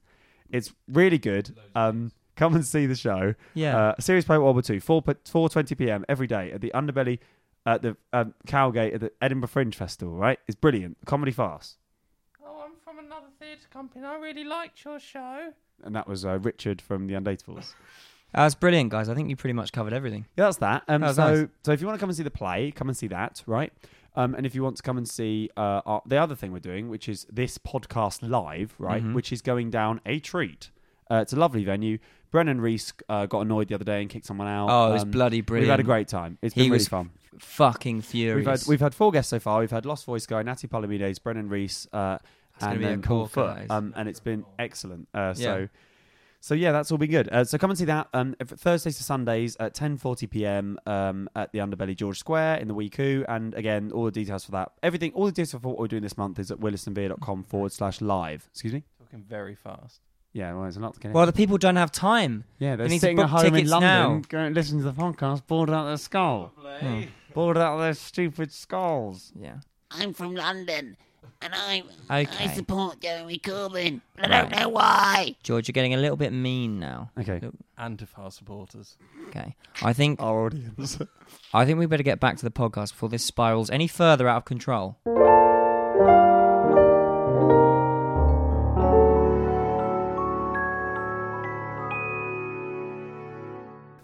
It's 0.51 0.73
really 0.89 1.19
good. 1.19 1.57
Um, 1.75 2.13
come 2.37 2.55
and 2.55 2.67
see 2.67 2.87
the 2.87 2.97
show. 2.97 3.35
Yeah. 3.55 3.79
Uh, 3.79 3.95
Serious 4.01 4.25
Play 4.25 4.39
World 4.39 4.57
War 4.57 4.63
Two, 4.63 4.81
4, 4.81 5.03
4.20 5.03 5.79
p.m. 5.79 6.05
every 6.09 6.27
day 6.27 6.53
at 6.53 6.61
the 6.61 6.73
Underbelly 6.75 7.21
at 7.67 7.83
the 7.83 7.97
um, 8.13 8.35
Cowgate 8.47 8.95
at 8.95 9.01
the 9.01 9.13
Edinburgh 9.21 9.49
Fringe 9.49 9.75
Festival, 9.75 10.15
right? 10.15 10.39
It's 10.49 10.57
brilliant. 10.57 10.97
Comedy 11.07 11.33
fast. 11.33 11.77
Oh, 12.45 12.63
I'm 12.65 12.73
from 12.85 12.99
another 13.05 13.27
theatre 13.39 13.69
company. 13.71 14.05
I 14.05 14.17
really 14.17 14.45
liked 14.45 14.85
your 14.85 14.99
show. 14.99 15.53
And 15.85 15.95
that 15.97 16.07
was 16.09 16.25
uh, 16.25 16.39
Richard 16.39 16.81
from 16.81 17.07
the 17.07 17.15
Undateables. 17.15 17.75
That's 18.35 18.55
brilliant, 18.55 18.91
guys. 18.91 19.09
I 19.09 19.15
think 19.15 19.29
you 19.29 19.37
pretty 19.37 19.55
much 19.55 19.73
covered 19.73 19.93
everything. 19.93 20.27
Yeah, 20.37 20.45
that's 20.45 20.59
that. 20.59 20.85
Um, 20.87 21.01
That 21.01 21.17
so, 21.17 21.35
nice. 21.35 21.49
so 21.65 21.73
if 21.73 21.81
you 21.81 21.87
want 21.87 21.99
to 21.99 22.01
come 22.01 22.11
and 22.11 22.17
see 22.17 22.23
the 22.23 22.31
play, 22.31 22.71
come 22.71 22.89
and 22.89 22.97
see 22.97 23.09
that, 23.09 23.43
right? 23.47 23.73
Um, 24.17 24.35
and 24.35 24.45
if 24.47 24.55
you 24.55 24.63
want 24.63 24.77
to 24.77 24.83
come 24.83 24.99
and 24.99 25.09
see 25.09 25.51
uh, 25.57 25.83
our, 25.87 26.03
the 26.07 26.17
other 26.17 26.35
thing 26.37 26.53
we're 26.53 26.59
doing, 26.61 26.89
which 26.89 27.09
is 27.09 27.27
this 27.33 27.59
podcast 27.59 28.29
live, 28.29 28.75
right? 28.79 29.03
Mhm. 29.05 29.15
Which 29.15 29.33
is 29.33 29.43
going 29.43 29.71
down 29.71 30.01
a 30.07 30.19
treat. 30.21 30.71
Uh, 31.11 31.17
it's 31.17 31.33
a 31.33 31.37
lovely 31.37 31.65
venue. 31.65 31.99
Brennan 32.31 32.61
Reece 32.61 32.93
uh, 33.09 33.27
got 33.27 33.41
annoyed 33.41 33.67
the 33.69 33.75
other 33.75 33.85
day 33.85 34.01
and 34.01 34.09
kicked 34.09 34.27
someone 34.27 34.47
out. 34.47 34.69
Oh, 34.71 34.91
it 34.91 34.93
was 34.93 35.03
Um, 35.03 35.11
bloody 35.11 35.41
brilliant. 35.41 35.65
We've 35.67 35.71
had 35.73 35.81
a 35.81 35.85
great 35.85 36.07
time. 36.07 36.39
It's 36.43 36.55
He 36.55 36.63
been 36.63 36.71
really 36.71 36.77
was 36.79 36.89
fun. 36.89 37.11
Fucking 37.39 38.03
furious. 38.03 38.37
We've 38.37 38.47
had 38.47 38.63
we've 38.69 38.81
had 38.81 38.95
four 38.95 39.11
guests 39.11 39.31
so 39.31 39.41
far. 39.41 39.59
We've 39.61 39.71
had 39.71 39.87
Lost 39.87 40.05
Voice 40.05 40.27
Guy, 40.27 40.43
Natty 40.43 40.69
Palomides, 40.69 41.19
Brennan 41.21 41.49
Reece, 41.49 41.89
uh, 41.93 42.19
and 42.67 42.79
be 42.79 42.85
a 42.85 42.89
then 42.89 43.03
Paul 43.03 43.29
corker, 43.29 43.59
Foot. 43.61 43.71
Um, 43.71 43.93
and 43.97 44.09
it's 44.09 44.21
been 44.21 44.45
excellent. 44.59 45.09
Uh, 45.15 45.35
Yeah. 45.37 45.45
So. 45.45 45.69
So 46.43 46.55
yeah, 46.55 46.73
that's 46.73 46.91
all 46.91 46.97
been 46.97 47.11
good. 47.11 47.29
Uh, 47.29 47.45
so 47.45 47.59
come 47.59 47.69
and 47.71 47.79
see 47.79 47.85
that 47.85 48.09
um, 48.15 48.35
if- 48.41 48.49
Thursdays 48.49 48.97
to 48.97 49.03
Sundays 49.03 49.59
at 49.61 49.75
10:40 49.75 50.31
p.m. 50.31 50.79
Um, 50.87 51.29
at 51.37 51.53
the 51.53 51.59
Underbelly 51.59 51.95
George 51.95 52.19
Square 52.19 52.57
in 52.61 52.69
the 52.69 52.73
Wee 52.73 52.89
Coo. 52.89 53.27
And 53.29 53.53
again, 53.53 53.93
all 53.93 54.07
the 54.07 54.11
details 54.11 54.47
for 54.47 54.53
that, 54.53 54.73
everything, 54.83 55.13
all 55.13 55.27
the 55.27 55.33
details 55.33 55.51
for 55.53 55.59
what 55.69 55.79
we're 55.79 55.87
doing 55.89 56.03
this 56.03 56.17
month 56.17 56.39
is 56.39 56.51
at 56.51 56.59
willisandvere.com 56.59 57.43
forward 57.45 57.73
slash 57.73 58.01
live. 58.01 58.49
Excuse 58.53 58.73
me. 58.73 58.85
Talking 58.99 59.23
very 59.29 59.55
fast. 59.55 60.01
Yeah, 60.33 60.55
well, 60.55 60.65
it's 60.65 60.79
a 60.79 60.81
lot 60.81 60.95
to 60.95 61.01
get 61.01 61.13
well, 61.13 61.27
the 61.27 61.33
people 61.35 61.59
don't 61.59 61.77
have 61.77 61.93
time. 61.93 62.45
yeah, 62.59 62.75
they're 62.77 62.87
they 62.87 62.95
need 62.95 63.01
to 63.01 63.01
sitting 63.01 63.19
at 63.19 63.29
home 63.29 63.45
in 63.47 63.53
tickets 63.53 63.71
London, 63.71 63.91
now. 63.91 64.23
going 64.29 64.47
and 64.47 64.55
listening 64.55 64.83
to 64.83 64.91
the 64.93 64.97
podcast, 64.97 65.47
bored 65.47 65.69
out 65.69 65.81
of 65.83 65.87
their 65.89 65.97
skull, 65.99 66.55
Hmm. 66.81 67.03
bored 67.35 67.59
out 67.59 67.75
of 67.75 67.81
their 67.81 67.93
stupid 67.95 68.51
skulls. 68.51 69.31
Yeah. 69.39 69.57
I'm 69.91 70.15
from 70.15 70.35
London, 70.37 70.97
and 71.43 71.53
I 71.55 71.83
I 72.09 72.23
Okay. 72.23 72.55
support 72.55 73.01
Jeremy 73.01 73.39
Corbyn. 73.39 74.01
But 74.17 74.27
I 74.33 74.41
don't 74.43 74.51
Right. 74.53 74.61
know 74.63 74.69
why. 74.69 75.37
George, 75.43 75.69
you're 75.69 75.73
getting 75.73 75.95
a 75.95 75.97
little 75.97 76.17
bit 76.17 76.33
mean 76.33 76.79
now. 76.79 77.11
Okay. 77.19 77.41
Look, 77.41 77.55
Antifa 77.79 78.33
supporters. 78.33 78.97
Okay. 79.29 79.55
I 79.83 79.93
think 79.93 80.21
Our 80.21 80.47
audience. 80.47 80.99
I 81.55 81.65
think 81.65 81.79
we 81.79 81.87
better 81.87 82.03
get 82.03 82.21
back 82.21 82.37
to 82.39 82.45
the 82.45 82.51
podcast 82.51 82.91
before 82.93 83.09
this 83.09 83.25
spirals 83.25 83.71
any 83.71 83.87
further 83.87 84.29
out 84.29 84.39
of 84.39 84.45
control. 84.45 84.99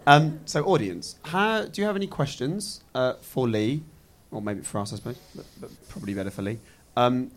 Um, 0.05 0.39
so, 0.45 0.63
audience, 0.63 1.19
how, 1.25 1.65
do 1.65 1.81
you 1.81 1.85
have 1.87 1.97
any 1.97 2.07
questions 2.07 2.81
uh, 2.95 3.13
for 3.19 3.45
Lee, 3.47 3.83
or 4.31 4.41
maybe 4.41 4.61
for 4.61 4.79
us, 4.79 4.93
I 4.93 4.95
suppose, 4.95 5.17
but, 5.35 5.45
but 5.59 5.89
probably 5.89 6.13
better 6.13 6.31
for 6.31 6.43
Lee. 6.43 6.59
Um, 6.97 7.29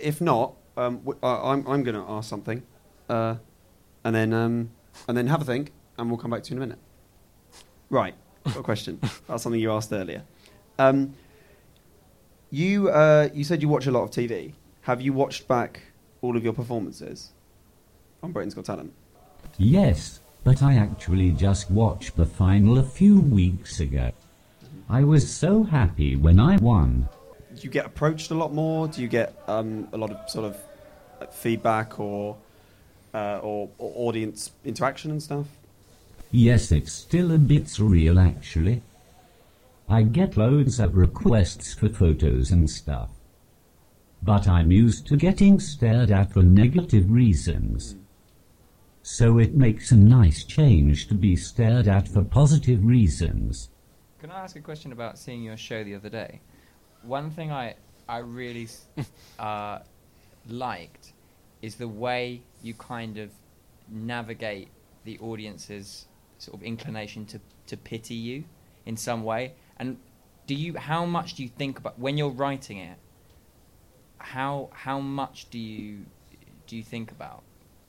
if 0.00 0.20
not, 0.20 0.54
um, 0.76 0.98
w- 0.98 1.18
I, 1.24 1.52
am 1.52 1.66
I'm 1.66 1.82
going 1.82 1.96
to 1.96 2.08
ask 2.08 2.30
something, 2.30 2.62
uh, 3.08 3.34
and 4.04 4.14
then 4.14 4.32
um, 4.32 4.70
and 5.08 5.16
then 5.16 5.26
have 5.26 5.42
a 5.42 5.44
think, 5.44 5.72
and 5.98 6.08
we'll 6.08 6.20
come 6.20 6.30
back 6.30 6.44
to 6.44 6.50
you 6.50 6.56
in 6.56 6.62
a 6.62 6.66
minute. 6.66 6.78
Right, 7.90 8.14
got 8.44 8.58
a 8.58 8.62
question. 8.62 9.00
That's 9.26 9.42
something 9.42 9.60
you 9.60 9.72
asked 9.72 9.92
earlier. 9.92 10.22
Um, 10.78 11.14
you 12.50 12.90
uh, 12.90 13.28
you 13.34 13.42
said 13.42 13.60
you 13.60 13.68
watch 13.68 13.88
a 13.88 13.90
lot 13.90 14.04
of 14.04 14.10
TV. 14.12 14.52
Have 14.82 15.00
you 15.00 15.12
watched 15.12 15.48
back 15.48 15.80
all 16.22 16.36
of 16.36 16.44
your 16.44 16.52
performances 16.52 17.32
on 18.22 18.30
Britain's 18.30 18.54
Got 18.54 18.66
Talent? 18.66 18.92
Yes, 19.58 20.20
but 20.44 20.62
I 20.62 20.76
actually 20.76 21.32
just 21.32 21.72
watched 21.72 22.16
the 22.16 22.24
final 22.24 22.78
a 22.78 22.84
few 22.84 23.20
weeks 23.20 23.80
ago. 23.80 24.12
I 24.88 25.02
was 25.02 25.28
so 25.28 25.64
happy 25.64 26.14
when 26.14 26.38
I 26.38 26.56
won. 26.58 27.08
Do 27.58 27.64
you 27.64 27.70
get 27.70 27.86
approached 27.86 28.30
a 28.30 28.34
lot 28.34 28.52
more? 28.52 28.88
Do 28.88 29.02
you 29.02 29.08
get 29.08 29.40
um, 29.46 29.88
a 29.92 29.96
lot 29.96 30.10
of 30.10 30.30
sort 30.30 30.46
of 30.46 30.56
uh, 31.20 31.26
feedback 31.26 31.98
or, 32.00 32.36
uh, 33.14 33.38
or 33.38 33.68
or 33.78 34.08
audience 34.08 34.52
interaction 34.64 35.10
and 35.10 35.22
stuff? 35.22 35.46
Yes, 36.30 36.72
it's 36.72 36.92
still 36.92 37.32
a 37.32 37.38
bit 37.38 37.64
surreal 37.64 38.22
actually. 38.24 38.82
I 39.88 40.02
get 40.02 40.36
loads 40.36 40.78
of 40.78 40.96
requests 40.96 41.72
for 41.72 41.88
photos 41.88 42.50
and 42.50 42.68
stuff. 42.68 43.10
But 44.22 44.46
I'm 44.46 44.70
used 44.70 45.06
to 45.06 45.16
getting 45.16 45.60
stared 45.60 46.10
at 46.10 46.32
for 46.32 46.42
negative 46.42 47.10
reasons. 47.10 47.96
So 49.02 49.38
it 49.38 49.54
makes 49.54 49.90
a 49.90 49.96
nice 49.96 50.44
change 50.44 51.08
to 51.08 51.14
be 51.14 51.36
stared 51.36 51.88
at 51.88 52.08
for 52.08 52.22
positive 52.22 52.84
reasons. 52.84 53.70
Can 54.20 54.30
I 54.30 54.40
ask 54.40 54.56
a 54.56 54.60
question 54.60 54.92
about 54.92 55.16
seeing 55.18 55.42
your 55.42 55.56
show 55.56 55.82
the 55.82 55.94
other 55.94 56.10
day? 56.10 56.40
One 57.02 57.30
thing 57.30 57.52
I 57.52 57.74
I 58.08 58.18
really 58.18 58.68
uh, 59.38 59.80
liked 60.48 61.12
is 61.62 61.76
the 61.76 61.88
way 61.88 62.42
you 62.62 62.74
kind 62.74 63.18
of 63.18 63.30
navigate 63.90 64.68
the 65.04 65.18
audience's 65.18 66.06
sort 66.38 66.56
of 66.56 66.62
inclination 66.62 67.24
to, 67.26 67.40
to 67.66 67.76
pity 67.76 68.14
you 68.14 68.44
in 68.86 68.96
some 68.96 69.24
way. 69.24 69.54
And 69.78 69.98
do 70.46 70.54
you 70.54 70.76
how 70.76 71.04
much 71.04 71.34
do 71.34 71.42
you 71.42 71.48
think 71.48 71.78
about 71.78 71.98
when 71.98 72.16
you're 72.16 72.30
writing 72.30 72.78
it? 72.78 72.98
How 74.18 74.70
how 74.72 74.98
much 75.00 75.50
do 75.50 75.58
you 75.58 76.04
do 76.66 76.76
you 76.76 76.82
think 76.82 77.10
about 77.10 77.42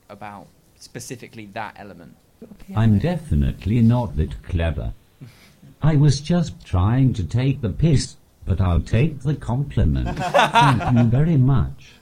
about 0.09 0.47
specifically 0.77 1.45
that 1.53 1.75
element? 1.77 2.15
I'm 2.75 2.99
definitely 2.99 3.81
not 3.81 4.15
that 4.17 4.43
clever. 4.43 4.93
I 5.81 5.95
was 5.95 6.21
just 6.21 6.65
trying 6.65 7.13
to 7.13 7.23
take 7.23 7.61
the 7.61 7.69
piss, 7.69 8.15
but 8.49 8.59
I'll 8.59 8.81
take 8.81 9.21
the 9.21 9.35
compliment. 9.35 10.17
Thank 10.17 10.97
you 10.97 11.03
very 11.03 11.37
much. 11.37 11.93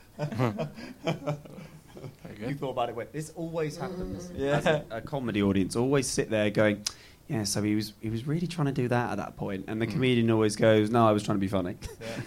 You 2.39 2.53
thought 2.55 2.69
about 2.69 2.89
it. 2.89 2.95
Wait, 2.95 3.11
this 3.11 3.33
always 3.35 3.75
happens. 3.75 4.31
As 4.39 4.65
a, 4.65 4.85
a 4.89 5.01
comedy 5.01 5.41
audience 5.41 5.75
always 5.75 6.07
sit 6.07 6.29
there 6.29 6.49
going, 6.49 6.83
"Yeah, 7.27 7.43
so 7.43 7.61
he 7.63 7.75
was 7.75 7.93
he 7.99 8.09
was 8.09 8.25
really 8.25 8.47
trying 8.47 8.67
to 8.67 8.71
do 8.71 8.87
that 8.87 9.11
at 9.11 9.17
that 9.17 9.35
point," 9.35 9.65
and 9.67 9.81
the 9.81 9.85
hmm. 9.85 9.91
comedian 9.91 10.31
always 10.31 10.55
goes, 10.55 10.89
"No, 10.89 11.05
I 11.05 11.11
was 11.11 11.23
trying 11.23 11.37
to 11.37 11.41
be 11.41 11.49
funny." 11.49 11.75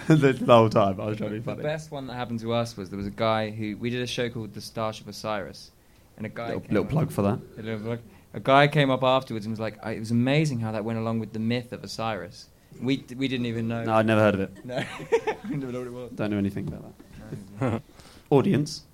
the, 0.09 0.17
the 0.41 0.55
whole 0.55 0.69
time 0.69 1.01
I 1.01 1.07
was 1.07 1.17
trying 1.17 1.31
to 1.31 1.37
be 1.37 1.43
funny. 1.43 1.59
The 1.59 1.63
best 1.63 1.91
one 1.91 2.07
that 2.09 2.15
happened 2.15 2.41
to 2.41 2.53
us 2.53 2.77
was 2.77 2.91
there 2.91 2.99
was 2.99 3.07
a 3.07 3.11
guy 3.11 3.51
who 3.51 3.79
we 3.79 3.89
did 3.89 4.03
a 4.03 4.07
show 4.07 4.29
called 4.29 4.53
The 4.53 4.61
Starship 4.61 5.09
Osiris, 5.09 5.71
and 6.19 6.27
a 6.27 6.29
guy 6.29 6.49
Little, 6.49 6.61
came 6.61 6.75
little 6.75 6.85
up- 6.85 6.91
plug 6.91 7.11
for 7.11 7.23
that. 7.23 7.39
a 7.57 7.63
little 7.63 7.81
plug. 7.81 8.01
A 8.35 8.41
guy 8.41 8.69
came 8.69 8.91
up 8.91 9.03
afterwards 9.03 9.47
and 9.47 9.53
was 9.53 9.61
like, 9.61 9.79
"I- 9.83 9.93
"It 9.93 10.01
was 10.01 10.11
amazing 10.11 10.61
how 10.61 10.73
that 10.73 10.85
went 10.85 10.99
along 10.99 11.21
with 11.21 11.33
the 11.33 11.39
myth 11.39 11.73
of 11.73 11.83
Osiris." 11.83 12.49
We 12.81 12.99
d- 12.99 13.15
we 13.15 13.29
didn't 13.29 13.47
even 13.47 13.69
know. 13.69 13.85
No, 13.85 13.95
I'd 13.95 14.07
never 14.07 14.21
heard 14.21 14.35
of 14.35 14.41
it. 14.41 14.65
No. 14.65 14.85
we 15.45 15.51
didn't 15.51 15.73
know 15.73 15.79
what 15.79 15.87
it 15.87 15.93
was. 15.93 16.11
Don't 16.13 16.31
know 16.31 16.39
anything 16.39 16.69
about 16.69 16.95
that. 17.61 17.83
Audience, 18.31 18.85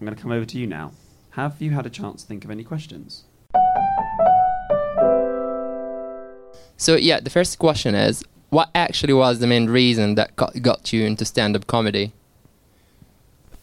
I'm 0.00 0.06
going 0.06 0.16
to 0.16 0.22
come 0.22 0.32
over 0.32 0.44
to 0.44 0.58
you 0.58 0.66
now. 0.66 0.92
Have 1.30 1.62
you 1.62 1.70
had 1.70 1.86
a 1.86 1.90
chance 1.90 2.22
to 2.22 2.28
think 2.28 2.44
of 2.44 2.50
any 2.50 2.64
questions? 2.64 3.24
So 6.76 6.96
yeah, 6.96 7.20
the 7.20 7.30
first 7.30 7.58
question 7.58 7.94
is, 7.94 8.24
what 8.50 8.68
actually 8.74 9.14
was 9.14 9.38
the 9.38 9.46
main 9.46 9.70
reason 9.70 10.14
that 10.16 10.36
got, 10.36 10.60
got 10.60 10.92
you 10.92 11.04
into 11.04 11.24
stand-up 11.24 11.66
comedy? 11.66 12.12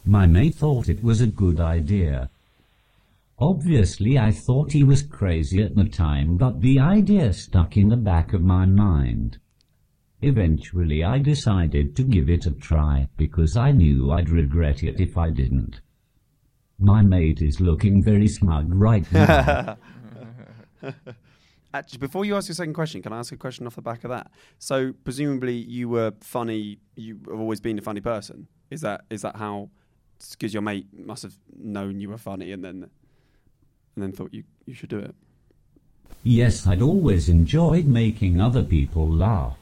My 0.04 0.26
mate 0.26 0.54
thought 0.54 0.88
it 0.88 1.04
was 1.04 1.20
a 1.20 1.26
good 1.26 1.60
idea. 1.60 2.30
Obviously, 3.38 4.18
I 4.18 4.32
thought 4.32 4.72
he 4.72 4.82
was 4.82 5.02
crazy 5.02 5.62
at 5.62 5.76
the 5.76 5.84
time, 5.84 6.36
but 6.36 6.60
the 6.60 6.80
idea 6.80 7.32
stuck 7.32 7.76
in 7.76 7.88
the 7.88 7.96
back 7.96 8.32
of 8.32 8.42
my 8.42 8.66
mind. 8.66 9.38
Eventually, 10.22 11.02
I 11.02 11.18
decided 11.18 11.96
to 11.96 12.02
give 12.02 12.28
it 12.28 12.46
a 12.46 12.50
try 12.50 13.08
because 13.16 13.56
I 13.56 13.72
knew 13.72 14.10
I'd 14.10 14.28
regret 14.28 14.82
it 14.82 15.00
if 15.00 15.16
I 15.16 15.30
didn't. 15.30 15.80
My 16.78 17.02
mate 17.02 17.40
is 17.40 17.60
looking 17.60 18.02
very 18.02 18.28
smug 18.28 18.66
right 18.72 19.10
now. 19.12 19.76
Actually, 21.72 21.98
before 21.98 22.24
you 22.24 22.36
ask 22.36 22.48
your 22.48 22.54
second 22.54 22.74
question, 22.74 23.00
can 23.00 23.12
I 23.12 23.18
ask 23.18 23.32
a 23.32 23.36
question 23.36 23.66
off 23.66 23.76
the 23.76 23.82
back 23.82 24.02
of 24.04 24.10
that? 24.10 24.30
So, 24.58 24.92
presumably, 25.04 25.54
you 25.54 25.88
were 25.88 26.12
funny. 26.20 26.78
You 26.96 27.20
have 27.30 27.38
always 27.38 27.60
been 27.60 27.78
a 27.78 27.82
funny 27.82 28.00
person. 28.00 28.48
Is 28.70 28.80
that 28.80 29.04
is 29.08 29.22
that 29.22 29.36
how? 29.36 29.70
Because 30.32 30.52
your 30.52 30.62
mate 30.62 30.86
must 30.92 31.22
have 31.22 31.34
known 31.56 32.00
you 32.00 32.10
were 32.10 32.18
funny, 32.18 32.50
and 32.52 32.64
then 32.64 32.90
and 33.94 34.02
then 34.02 34.12
thought 34.12 34.34
you 34.34 34.44
you 34.66 34.74
should 34.74 34.90
do 34.90 34.98
it. 34.98 35.14
Yes, 36.24 36.66
I'd 36.66 36.82
always 36.82 37.28
enjoyed 37.28 37.86
making 37.86 38.40
other 38.40 38.64
people 38.64 39.08
laugh. 39.08 39.56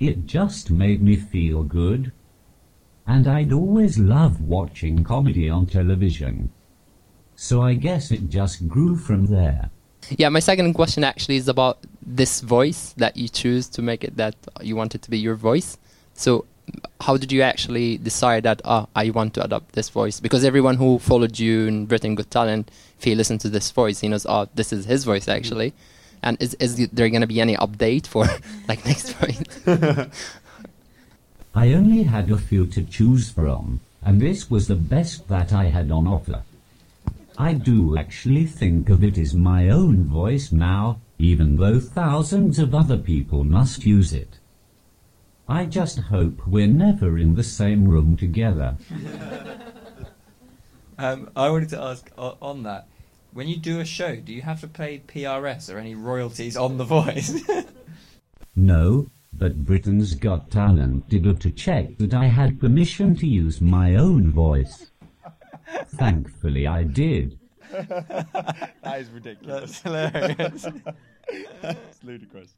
It 0.00 0.26
just 0.26 0.70
made 0.70 1.02
me 1.02 1.16
feel 1.16 1.62
good. 1.64 2.12
And 3.06 3.26
I'd 3.26 3.52
always 3.52 3.98
loved 3.98 4.40
watching 4.40 5.02
comedy 5.02 5.48
on 5.48 5.66
television. 5.66 6.50
So 7.34 7.62
I 7.62 7.74
guess 7.74 8.10
it 8.10 8.28
just 8.28 8.68
grew 8.68 8.96
from 8.96 9.26
there. 9.26 9.70
Yeah, 10.10 10.28
my 10.28 10.40
second 10.40 10.74
question 10.74 11.04
actually 11.04 11.36
is 11.36 11.48
about 11.48 11.78
this 12.02 12.40
voice 12.40 12.94
that 12.96 13.16
you 13.16 13.28
choose 13.28 13.68
to 13.70 13.82
make 13.82 14.04
it 14.04 14.16
that 14.16 14.34
you 14.62 14.76
want 14.76 14.94
it 14.94 15.02
to 15.02 15.10
be 15.10 15.18
your 15.18 15.34
voice. 15.34 15.78
So, 16.14 16.46
how 17.00 17.16
did 17.16 17.32
you 17.32 17.42
actually 17.42 17.98
decide 17.98 18.42
that 18.42 18.60
ah 18.64 18.86
I 18.94 19.10
want 19.10 19.34
to 19.34 19.44
adopt 19.44 19.72
this 19.72 19.88
voice? 19.88 20.20
Because 20.20 20.44
everyone 20.44 20.76
who 20.76 20.98
followed 20.98 21.38
you 21.38 21.66
in 21.66 21.86
Britain 21.86 22.14
Got 22.14 22.30
Talent, 22.30 22.70
if 22.98 23.04
he 23.04 23.14
listens 23.14 23.42
to 23.42 23.48
this 23.48 23.70
voice, 23.70 24.00
he 24.00 24.08
knows 24.08 24.26
oh 24.28 24.48
this 24.54 24.72
is 24.72 24.84
his 24.86 25.04
voice 25.04 25.28
actually. 25.28 25.74
And 26.22 26.36
is 26.40 26.54
is 26.54 26.88
there 26.88 27.08
gonna 27.08 27.26
be 27.26 27.40
any 27.40 27.56
update 27.56 28.06
for 28.06 28.26
like 28.68 28.84
next 28.84 29.14
point? 29.18 29.48
I 31.54 31.72
only 31.72 32.02
had 32.04 32.30
a 32.30 32.38
few 32.38 32.66
to 32.66 32.82
choose 32.84 33.30
from, 33.30 33.80
and 34.02 34.20
this 34.20 34.50
was 34.50 34.68
the 34.68 34.76
best 34.76 35.28
that 35.28 35.52
I 35.52 35.64
had 35.66 35.90
on 35.90 36.06
offer. 36.06 36.42
I 37.36 37.52
do 37.54 37.96
actually 37.96 38.46
think 38.46 38.90
of 38.90 39.02
it 39.04 39.16
as 39.18 39.34
my 39.34 39.68
own 39.68 40.04
voice 40.04 40.50
now, 40.52 41.00
even 41.18 41.56
though 41.56 41.80
thousands 41.80 42.58
of 42.58 42.74
other 42.74 42.98
people 42.98 43.44
must 43.44 43.86
use 43.86 44.12
it. 44.12 44.38
I 45.48 45.64
just 45.64 45.98
hope 46.10 46.46
we're 46.46 46.66
never 46.66 47.16
in 47.16 47.34
the 47.36 47.44
same 47.44 47.88
room 47.88 48.16
together. 48.16 48.76
Um, 51.00 51.30
I 51.36 51.48
wanted 51.48 51.68
to 51.68 51.80
ask 51.80 52.10
o- 52.18 52.36
on 52.42 52.64
that. 52.64 52.88
When 53.38 53.46
you 53.46 53.56
do 53.56 53.78
a 53.78 53.84
show, 53.84 54.16
do 54.16 54.32
you 54.32 54.42
have 54.42 54.62
to 54.62 54.66
pay 54.66 54.98
PRS 54.98 55.72
or 55.72 55.78
any 55.78 55.94
royalties 55.94 56.56
on 56.56 56.76
the 56.76 56.82
voice? 56.82 57.40
No, 58.56 59.06
but 59.32 59.64
Britain's 59.64 60.16
Got 60.16 60.50
Talent 60.50 61.08
did 61.08 61.24
it 61.24 61.38
to 61.42 61.52
check 61.52 61.98
that 61.98 62.12
I 62.12 62.24
had 62.24 62.58
permission 62.58 63.14
to 63.14 63.28
use 63.28 63.60
my 63.60 63.94
own 63.94 64.32
voice. 64.32 64.90
Thankfully, 65.86 66.66
I 66.66 66.82
did. 66.82 67.38
That 67.70 68.96
is 68.98 69.08
ridiculous. 69.10 69.82
That's 69.82 69.82
hilarious. 69.82 70.66
it's 71.28 72.02
ludicrous. 72.02 72.56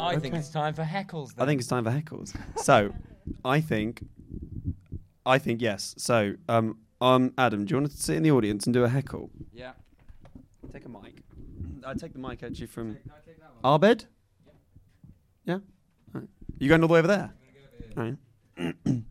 I 0.00 0.16
think 0.18 0.34
it's 0.34 0.48
time 0.48 0.74
for 0.74 0.82
heckles. 0.82 1.36
Then. 1.36 1.44
I 1.44 1.46
think 1.46 1.60
it's 1.60 1.68
time 1.68 1.84
for 1.84 1.92
heckles. 1.92 2.36
So, 2.56 2.92
I 3.44 3.60
think, 3.60 4.04
I 5.24 5.38
think 5.38 5.62
yes. 5.62 5.94
So, 5.98 6.34
um, 6.48 6.78
um, 7.00 7.32
Adam, 7.38 7.64
do 7.64 7.72
you 7.74 7.80
want 7.80 7.90
to 7.90 7.96
sit 7.96 8.16
in 8.16 8.22
the 8.22 8.30
audience 8.30 8.66
and 8.66 8.74
do 8.74 8.84
a 8.84 8.88
heckle? 8.88 9.30
Yeah. 9.52 9.72
Take 10.72 10.84
a 10.84 10.88
mic. 10.88 11.22
I 11.86 11.94
take 11.94 12.12
the 12.12 12.18
mic 12.18 12.42
actually 12.42 12.66
from 12.66 12.96
Arbed. 13.62 14.06
Yeah. 15.44 15.58
Right. 16.12 16.28
You 16.58 16.68
going 16.68 16.82
all 16.82 16.88
the 16.88 16.92
way 16.94 16.98
over 16.98 17.08
there? 17.08 17.32
Right. 17.94 18.16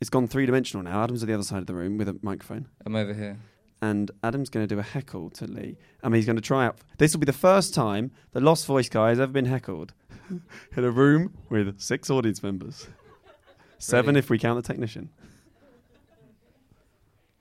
it's 0.00 0.10
gone 0.10 0.28
three 0.28 0.46
dimensional 0.46 0.84
now. 0.84 1.02
Adam's 1.02 1.22
on 1.22 1.28
the 1.28 1.34
other 1.34 1.42
side 1.42 1.58
of 1.58 1.66
the 1.66 1.74
room 1.74 1.98
with 1.98 2.08
a 2.08 2.18
microphone. 2.22 2.68
I'm 2.86 2.94
over 2.94 3.12
here. 3.14 3.38
and 3.82 4.10
Adam's 4.22 4.48
going 4.50 4.66
to 4.66 4.72
do 4.74 4.78
a 4.78 4.82
heckle 4.84 5.30
to 5.30 5.46
Lee. 5.46 5.76
I 6.02 6.08
mean, 6.08 6.16
he's 6.16 6.26
going 6.26 6.36
to 6.36 6.42
try 6.42 6.66
out. 6.66 6.78
This 6.98 7.12
will 7.12 7.20
be 7.20 7.26
the 7.26 7.32
first 7.32 7.74
time 7.74 8.12
the 8.32 8.40
Lost 8.40 8.66
Voice 8.66 8.88
guy 8.88 9.08
has 9.08 9.18
ever 9.20 9.32
been 9.32 9.46
heckled 9.46 9.92
in 10.76 10.84
a 10.84 10.90
room 10.90 11.34
with 11.48 11.80
six 11.80 12.08
audience 12.10 12.42
members, 12.42 12.86
seven 13.78 14.16
if 14.16 14.30
we 14.30 14.38
count 14.38 14.62
the 14.62 14.66
technician. 14.66 15.10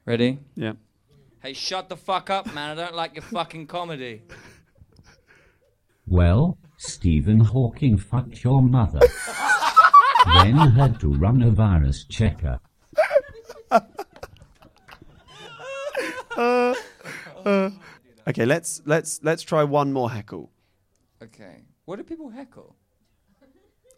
Ready? 0.10 0.40
Yeah. 0.56 0.74
Hey, 1.40 1.54
shut 1.54 1.88
the 1.88 1.96
fuck 1.96 2.32
up, 2.32 2.52
man. 2.52 2.72
I 2.72 2.82
don't 2.84 2.96
like 2.96 3.14
your 3.14 3.22
fucking 3.22 3.68
comedy. 3.68 4.24
Well, 6.08 6.58
Stephen 6.78 7.40
Hawking 7.40 7.96
fucked 7.96 8.44
your 8.44 8.64
mother. 8.64 9.02
then 10.34 10.56
had 10.56 11.00
to 11.02 11.14
run 11.14 11.44
a 11.44 11.52
virus 11.52 12.06
checker. 12.06 12.60
Uh, 16.36 16.74
uh, 17.46 17.70
okay, 18.28 18.46
let's 18.46 18.82
let's 18.86 19.20
let's 19.22 19.44
try 19.44 19.64
one 19.64 19.94
more 19.94 20.10
heckle. 20.10 20.50
Okay. 21.22 21.66
What 21.86 21.98
do 21.98 22.04
people 22.04 22.32
heckle? 22.32 22.76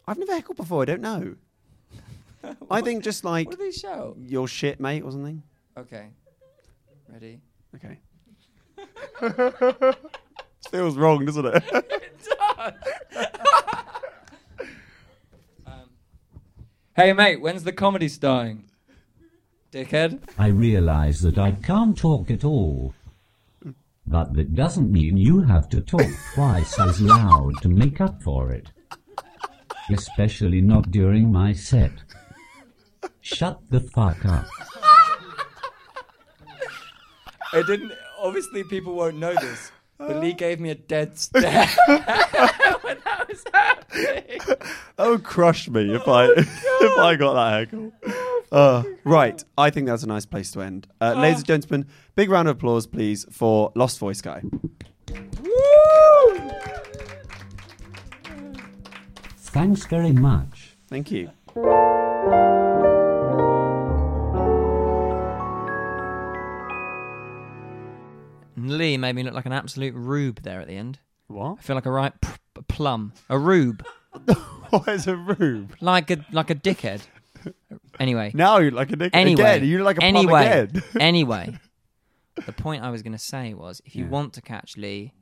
I've 0.06 0.18
never 0.18 0.34
heckled 0.34 0.58
before. 0.58 0.82
I 0.82 0.84
don't 0.84 1.00
know. 1.00 1.36
I 2.70 2.82
think 2.82 3.02
just 3.02 3.24
like 3.24 3.46
What 3.46 3.58
do 3.58 3.64
they 3.64 3.72
shout? 3.72 4.18
your 4.20 4.46
shit, 4.46 4.78
mate, 4.78 5.04
or 5.04 5.12
something. 5.12 5.42
Okay. 5.76 6.08
Ready? 7.08 7.40
Okay. 7.74 7.98
Feels 10.70 10.96
wrong, 10.96 11.24
doesn't 11.24 11.46
it? 11.46 11.64
Um, 15.66 15.90
hey, 16.94 17.12
mate, 17.12 17.40
when's 17.40 17.64
the 17.64 17.72
comedy 17.72 18.08
starting? 18.08 18.64
Dickhead? 19.72 20.20
I 20.38 20.48
realize 20.48 21.22
that 21.22 21.38
I 21.38 21.52
can't 21.52 21.96
talk 21.96 22.30
at 22.30 22.44
all. 22.44 22.94
But 24.06 24.34
that 24.34 24.54
doesn't 24.54 24.92
mean 24.92 25.16
you 25.16 25.40
have 25.42 25.68
to 25.70 25.80
talk 25.80 26.06
twice 26.34 26.78
as 26.78 27.00
loud 27.00 27.62
to 27.62 27.68
make 27.68 28.00
up 28.00 28.22
for 28.22 28.52
it. 28.52 28.68
Especially 29.90 30.60
not 30.60 30.90
during 30.90 31.32
my 31.32 31.52
set. 31.52 31.92
Shut 33.20 33.60
the 33.70 33.80
fuck 33.80 34.24
up. 34.26 34.46
I 37.52 37.62
didn't. 37.62 37.92
Obviously, 38.18 38.64
people 38.64 38.94
won't 38.94 39.16
know 39.18 39.34
this, 39.34 39.72
but 39.98 40.16
Lee 40.16 40.32
gave 40.32 40.60
me 40.60 40.70
a 40.70 40.74
dead 40.74 41.18
stare 41.18 41.66
when 41.86 42.98
that 43.04 43.26
was 43.28 43.44
happening. 43.52 44.40
That 44.96 45.08
would 45.08 45.24
crush 45.24 45.68
me 45.68 45.94
if 45.94 46.08
I 46.08 46.26
if 46.36 46.98
I 46.98 47.16
got 47.16 47.34
that 47.34 47.52
heckle. 47.52 47.92
Uh, 48.50 48.82
right, 49.04 49.42
I 49.56 49.70
think 49.70 49.86
that's 49.86 50.02
a 50.02 50.06
nice 50.06 50.26
place 50.26 50.50
to 50.52 50.60
end. 50.60 50.86
Uh, 51.00 51.14
ladies 51.14 51.38
and 51.38 51.46
gentlemen, 51.46 51.86
big 52.14 52.30
round 52.30 52.48
of 52.48 52.56
applause, 52.56 52.86
please, 52.86 53.24
for 53.30 53.72
Lost 53.74 53.98
Voice 53.98 54.20
Guy. 54.20 54.42
Thanks 59.38 59.84
very 59.86 60.12
much. 60.12 60.76
Thank 60.88 61.10
you. 61.10 61.30
Lee 68.70 68.96
made 68.96 69.14
me 69.14 69.22
look 69.22 69.34
like 69.34 69.46
an 69.46 69.52
absolute 69.52 69.94
rube 69.94 70.42
there 70.42 70.60
at 70.60 70.68
the 70.68 70.76
end. 70.76 70.98
What? 71.28 71.58
I 71.58 71.62
feel 71.62 71.76
like 71.76 71.86
a 71.86 71.90
right 71.90 72.12
p- 72.20 72.28
p- 72.54 72.62
plum, 72.68 73.12
a 73.28 73.38
rube, 73.38 73.84
What 74.70 74.88
is 74.88 75.06
a 75.06 75.16
rube? 75.16 75.74
like 75.80 76.10
a 76.10 76.24
like 76.32 76.50
a 76.50 76.54
dickhead. 76.54 77.02
Anyway, 77.98 78.30
Now 78.34 78.58
you're 78.58 78.70
like 78.70 78.92
a 78.92 78.96
dick 78.96 79.10
anyway, 79.14 79.56
again. 79.56 79.68
You 79.68 79.78
look 79.78 79.86
like 79.86 79.96
a 79.98 80.00
plum 80.00 80.16
anyway, 80.16 80.46
again. 80.60 80.82
anyway, 81.00 81.58
the 82.46 82.52
point 82.52 82.82
I 82.82 82.90
was 82.90 83.02
going 83.02 83.12
to 83.12 83.18
say 83.18 83.52
was, 83.54 83.80
if 83.84 83.96
you 83.96 84.04
Yeah. 84.04 84.10
want 84.10 84.32
to 84.34 84.40
catch 84.42 84.76
Lee, 84.76 85.12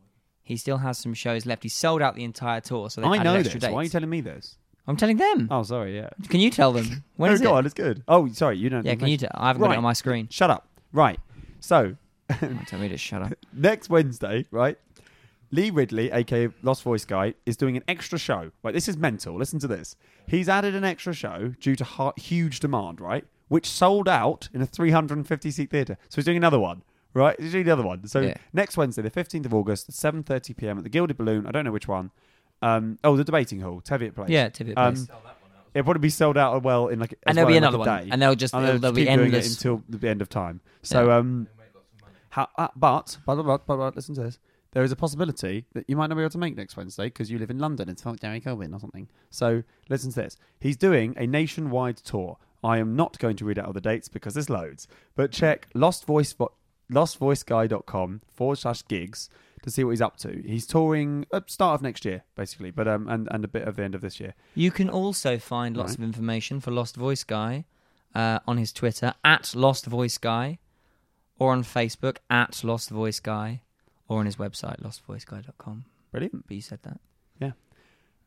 he 0.43 0.57
still 0.57 0.79
has 0.79 0.99
some 0.99 1.15
shows 1.15 1.47
left. 1.47 1.63
He 1.63 1.69
sold 1.69 2.03
out 2.03 2.15
the 2.17 2.25
entire 2.25 2.61
tour, 2.61 2.91
so 2.91 3.01
they 3.01 3.07
I 3.07 3.23
know 3.23 3.35
this. 3.35 3.47
extra 3.47 3.61
dates. 3.61 3.73
Why 3.73 3.81
are 3.81 3.85
you 3.85 3.89
telling 3.91 4.11
me 4.11 4.21
this? 4.21 4.57
I'm 4.87 4.97
telling 4.97 5.17
them. 5.19 5.49
Oh, 5.51 5.63
sorry. 5.63 5.97
Yeah. 5.97 6.11
Can 6.29 6.41
you 6.41 6.51
tell 6.51 6.73
them? 6.73 7.05
When 7.17 7.31
no, 7.31 7.35
is 7.35 7.41
go 7.41 7.55
it? 7.55 7.59
on. 7.59 7.65
It's 7.67 7.75
good. 7.75 8.03
Oh, 8.09 8.29
sorry. 8.33 8.59
You 8.59 8.69
don't. 8.71 8.85
Yeah, 8.85 8.95
can 8.97 9.09
you 9.09 9.17
tell? 9.17 9.31
I 9.35 9.49
haven't 9.49 9.63
got 9.63 9.73
it 9.73 9.77
on 9.77 9.83
my 9.83 9.93
screen. 9.93 10.29
Shut 10.31 10.51
up. 10.51 10.67
Right. 10.93 11.19
So 11.61 11.97
Tell 12.67 12.79
me 12.79 12.89
to 12.89 12.97
shut 12.97 13.23
up. 13.23 13.33
next 13.53 13.89
Wednesday, 13.91 14.47
right? 14.51 14.79
Lee 15.53 15.71
Ridley, 15.71 16.11
aka 16.13 16.49
Lost 16.63 16.83
Voice 16.83 17.05
Guy, 17.05 17.35
is 17.45 17.57
doing 17.57 17.77
an 17.77 17.83
extra 17.89 18.19
show. 18.19 18.53
Right, 18.63 18.73
this 18.73 18.89
is 18.89 18.97
mental. 18.97 19.35
Listen 19.37 19.59
to 19.61 19.67
this. 19.67 19.97
He's 20.29 20.49
added 20.49 20.75
an 20.77 20.85
extra 20.85 21.13
show 21.13 21.55
due 21.61 21.75
to 21.77 21.83
ha- 21.85 22.13
huge 22.17 22.61
demand, 22.61 23.01
right? 23.01 23.25
Which 23.49 23.67
sold 23.69 24.09
out 24.09 24.49
in 24.55 24.63
a 24.63 24.67
350 24.67 25.51
seat 25.51 25.71
theatre. 25.71 25.97
So 26.09 26.17
he's 26.17 26.25
doing 26.25 26.37
another 26.37 26.61
one, 26.61 26.83
right? 27.15 27.39
He's 27.41 27.51
doing 27.51 27.65
another 27.67 27.83
one. 27.83 28.07
So 28.07 28.21
Yeah. 28.21 28.35
next 28.53 28.77
Wednesday, 28.77 29.03
the 29.03 29.11
15th 29.11 29.45
of 29.47 29.53
August, 29.53 29.91
7:30 29.91 30.57
p.m. 30.57 30.79
at 30.79 30.85
the 30.85 30.91
Gilded 30.91 31.17
Balloon. 31.19 31.47
I 31.47 31.51
don't 31.51 31.65
know 31.65 31.73
which 31.73 31.89
one. 31.89 32.13
Um, 32.63 32.99
oh, 33.03 33.17
the 33.17 33.25
debating 33.25 33.59
hall, 33.61 33.81
Teviot 33.81 34.15
Place. 34.15 34.31
Yeah, 34.31 34.51
Teviot 34.51 34.79
Um, 34.79 34.95
Place. 34.95 35.09
It'll 35.75 35.85
probably 35.85 36.01
be 36.01 36.11
sold 36.11 36.37
out 36.37 36.63
well 36.63 36.89
in 36.89 36.99
like, 37.01 37.13
as 37.13 37.19
And 37.27 37.39
there'll 37.39 37.47
well 37.47 37.53
be 37.55 37.57
in, 37.57 37.63
like, 37.65 37.75
another 37.75 37.91
a 37.91 37.95
one. 37.97 38.05
day. 38.05 38.09
And 38.13 38.23
they'll 38.23 38.35
just- 38.37 38.55
And 38.55 38.65
there'll- 38.65 38.79
there'll 38.81 38.95
be 38.95 39.03
keep 39.05 39.09
doing 39.15 39.21
it 39.21 39.35
endless- 39.35 39.57
until 39.57 39.83
the 39.89 40.09
end 40.09 40.21
of 40.23 40.29
time. 40.29 40.61
So 40.83 41.11
um, 41.11 41.47
how, 42.31 42.49
uh, 42.57 42.69
but, 42.77 43.19
but, 43.27 43.37
but, 43.43 43.67
but, 43.67 43.77
but, 43.77 43.97
listen 43.97 44.15
to 44.17 44.23
this. 44.23 44.39
There 44.73 44.85
is 44.85 44.93
a 44.93 44.97
possibility 44.97 45.67
that 45.75 45.85
you 45.89 45.97
might 45.97 46.07
not 46.09 46.15
be 46.15 46.21
able 46.23 46.31
to 46.31 46.39
make 46.39 46.57
next 46.57 46.77
Wednesday 46.77 47.05
because 47.07 47.31
you 47.31 47.39
live 47.39 47.51
in 47.51 47.59
London. 47.59 47.89
It's 47.89 48.03
fuck 48.03 48.21
Derek 48.21 48.45
Corbyn 48.45 48.75
or 48.75 48.79
something. 48.79 49.09
So 49.31 49.65
listen 49.89 50.11
to 50.13 50.23
this. 50.23 50.37
He's 50.61 50.77
doing 50.77 51.15
a 51.17 51.27
nationwide 51.27 51.97
tour. 51.97 52.39
I 52.63 52.79
am 52.79 52.95
not 52.95 53.19
going 53.19 53.37
to 53.37 53.45
read 53.45 53.59
out 53.59 53.67
all 53.67 53.73
the 53.73 53.81
dates 53.81 54.09
because 54.09 54.35
there's 54.35 54.49
loads. 54.51 54.87
But 55.17 55.33
check 55.33 55.67
Lost 55.75 56.05
Voice 56.05 56.35
lostvoiceguy.com 56.93 58.21
forward 58.33 58.57
slash 58.57 58.87
gigs 58.87 59.29
to 59.63 59.71
see 59.71 59.85
what 59.85 59.91
he's 59.91 60.01
up 60.03 60.17
to. 60.19 60.43
He's 60.47 60.67
touring 60.67 61.27
at 61.33 61.51
start 61.51 61.75
of 61.77 61.83
next 61.83 62.05
year, 62.05 62.25
basically, 62.35 62.71
but 62.71 62.89
um, 62.89 63.09
and, 63.09 63.29
and 63.31 63.45
a 63.45 63.49
bit 63.49 63.67
of 63.69 63.77
the 63.77 63.83
end 63.83 63.95
of 63.95 64.01
this 64.01 64.21
year. 64.21 64.35
You 64.55 64.71
can 64.71 64.89
also 64.89 65.39
find 65.39 65.77
lots 65.77 65.93
Right. 65.93 65.99
of 65.99 66.05
information 66.05 66.61
for 66.61 66.71
Lost 66.71 66.97
Voice 66.97 67.25
Guy 67.25 67.65
uh, 68.15 68.39
on 68.47 68.57
his 68.57 68.73
Twitter 68.73 69.15
at 69.25 69.55
Lost 69.55 69.87
Voice 69.87 70.19
Guy, 70.19 70.59
or 71.41 71.51
on 71.53 71.65
Facebook 71.65 72.19
at 72.29 72.63
Lost 72.63 72.91
Voice 72.91 73.19
Guy, 73.19 73.63
or 74.07 74.21
on 74.21 74.27
his 74.27 74.37
website 74.37 74.81
lostvoiceguy.com. 74.81 75.85
Brilliant. 76.13 76.47
But 76.47 76.55
you 76.55 76.61
said 76.61 76.81
that. 76.83 77.01
Yeah. 77.41 77.53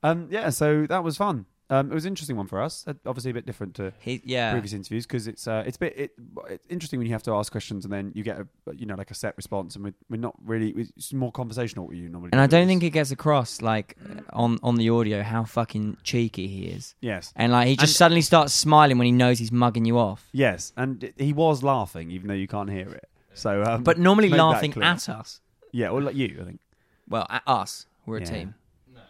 Um, 0.01 0.27
yeah, 0.29 0.49
so 0.49 0.85
that 0.87 1.03
was 1.03 1.15
fun. 1.15 1.45
Um, 1.73 1.91
it 1.91 1.93
was 1.93 2.05
an 2.05 2.11
interesting 2.11 2.37
one 2.37 2.47
for 2.47 2.61
us. 2.61 2.85
Uh, 2.87 2.93
Obviously, 3.05 3.31
a 3.31 3.33
bit 3.33 3.45
different 3.45 3.73
to 3.75 3.93
He, 3.99 4.21
yeah. 4.25 4.51
previous 4.51 4.73
interviews 4.73 5.05
because 5.07 5.27
it's 5.27 5.47
uh, 5.47 5.63
it's 5.65 5.77
a 5.77 5.79
bit 5.79 5.93
it, 5.97 6.11
it's 6.49 6.65
interesting 6.69 6.99
when 6.99 7.07
you 7.07 7.13
have 7.13 7.23
to 7.23 7.33
ask 7.33 7.51
questions 7.51 7.83
and 7.85 7.93
then 7.93 8.11
you 8.15 8.23
get 8.23 8.37
a 8.39 8.47
you 8.75 8.85
know 8.85 8.95
like 8.95 9.11
a 9.11 9.15
set 9.15 9.35
response 9.37 9.75
and 9.75 9.83
we're, 9.85 9.93
we're 10.09 10.17
not 10.27 10.35
really 10.45 10.69
it's 10.77 11.11
more 11.13 11.31
conversational 11.31 11.87
what 11.87 11.95
you 11.95 12.09
normally. 12.09 12.29
And. 12.33 12.41
I 12.41 12.47
don't 12.47 12.67
think 12.67 12.83
it 12.83 12.91
gets 12.91 13.11
across 13.11 13.61
like 13.61 13.97
on 14.33 14.59
on 14.61 14.75
the 14.75 14.89
audio 14.89 15.23
how 15.23 15.43
fucking 15.45 15.97
cheeky 16.03 16.47
he 16.47 16.65
is. 16.67 16.95
yes 17.01 17.33
And 17.35 17.51
like 17.51 17.67
he 17.67 17.75
just 17.75 17.91
And- 17.93 17.97
suddenly 17.97 18.21
starts 18.21 18.53
smiling 18.53 18.97
when 18.99 19.05
he 19.05 19.11
knows 19.11 19.39
he's 19.39 19.51
mugging 19.51 19.85
you 19.85 19.97
off. 19.97 20.27
yes 20.31 20.73
and 20.77 21.11
he 21.17 21.33
was 21.33 21.63
laughing 21.63 22.11
even 22.11 22.27
though 22.27 22.33
you 22.43 22.47
can't 22.47 22.69
hear 22.69 22.89
it. 22.89 23.09
So 23.33 23.63
um, 23.63 23.83
But 23.83 23.97
normally 23.97 24.29
laughing 24.29 24.73
at 24.83 25.09
us. 25.09 25.41
yeah 25.71 25.89
or 25.89 26.01
like 26.01 26.15
you 26.15 26.37
I 26.41 26.45
think 26.45 26.59
Well, 27.09 27.25
at 27.29 27.43
us. 27.47 27.87
We're 28.05 28.17
a 28.17 28.19
Yeah. 28.21 28.25
team. 28.35 28.55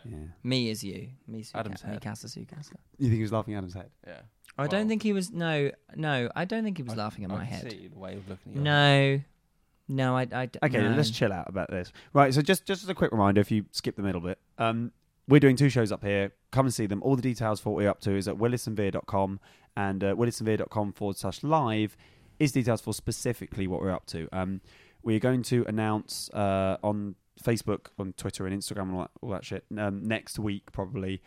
Yeah 0.06 0.18
Me 0.44 0.70
is 0.70 0.84
you. 0.84 1.10
Me 1.28 1.44
Adam's 1.54 1.80
Suka- 1.80 1.88
me 1.88 1.94
head. 1.94 2.02
Casa 2.04 2.28
Sukasa. 2.28 2.74
you 2.98 3.08
think 3.08 3.14
he 3.16 3.22
was 3.22 3.32
laughing 3.32 3.54
at 3.54 3.58
Adam's 3.60 3.74
head 3.74 3.90
Yeah. 4.06 4.22
I 4.58 4.62
Well, 4.64 4.68
don't 4.70 4.88
think 4.88 5.02
he 5.04 5.14
was. 5.14 5.32
No, 5.32 5.72
no. 5.96 6.30
I 6.36 6.46
don't 6.46 6.64
think 6.64 6.78
he 6.78 6.84
was 6.84 6.94
I- 6.94 6.98
laughing 6.98 7.26
at 7.26 7.32
I 7.32 7.36
my 7.36 7.46
can 7.46 7.54
head. 7.54 7.72
See 7.72 7.88
the 7.88 7.98
way 7.98 8.14
of 8.16 8.28
looking 8.30 8.52
at 8.52 8.56
your 8.56 8.64
No, 8.64 9.22
no. 9.88 10.16
I. 10.18 10.28
I 10.32 10.50
Okay, 10.64 10.78
no. 10.82 10.96
let's 10.96 11.10
chill 11.10 11.34
out 11.34 11.50
about 11.50 11.70
this. 11.72 11.92
Right, 12.14 12.34
so 12.34 12.42
just 12.42 12.66
just 12.66 12.84
as 12.84 12.90
a 12.90 12.94
quick 12.94 13.12
reminder, 13.12 13.42
if 13.42 13.50
you 13.52 13.66
skip 13.72 13.96
the 13.96 14.04
middle 14.04 14.22
bit, 14.22 14.38
um, 14.60 14.92
we're 15.28 15.40
doing 15.40 15.56
two 15.56 15.70
shows 15.70 15.92
up 15.92 16.04
here. 16.04 16.34
Come 16.52 16.66
and 16.68 16.74
see 16.74 16.86
them. 16.86 17.02
All 17.02 17.16
the 17.16 17.22
details 17.22 17.60
for 17.62 17.72
what 17.72 17.78
we're 17.78 17.90
up 17.90 18.00
to 18.02 18.12
is 18.16 18.28
at 18.28 18.36
willisandvere.com 18.36 19.40
and 19.76 20.04
uh, 20.04 20.14
willisandvere.com 20.16 20.94
forward 20.94 21.18
slash 21.18 21.42
live 21.44 21.98
is 22.40 22.52
details 22.52 22.82
for 22.82 22.94
specifically 22.94 23.66
what 23.68 23.82
we're 23.82 23.92
up 23.92 24.06
to. 24.08 24.28
Um, 24.32 24.62
we're 25.02 25.20
going 25.20 25.42
to 25.44 25.66
announce 25.68 26.30
uh, 26.32 26.78
on 26.84 27.16
Facebook, 27.42 27.88
on 27.98 28.14
Twitter, 28.14 28.46
and 28.46 28.60
Instagram, 28.60 28.84
and 28.84 28.94
all 28.96 29.02
that, 29.02 29.12
all 29.22 29.30
that 29.32 29.46
shit 29.46 29.64
um, 29.78 30.04
next 30.04 30.38
week 30.40 30.72
probably 30.72 31.22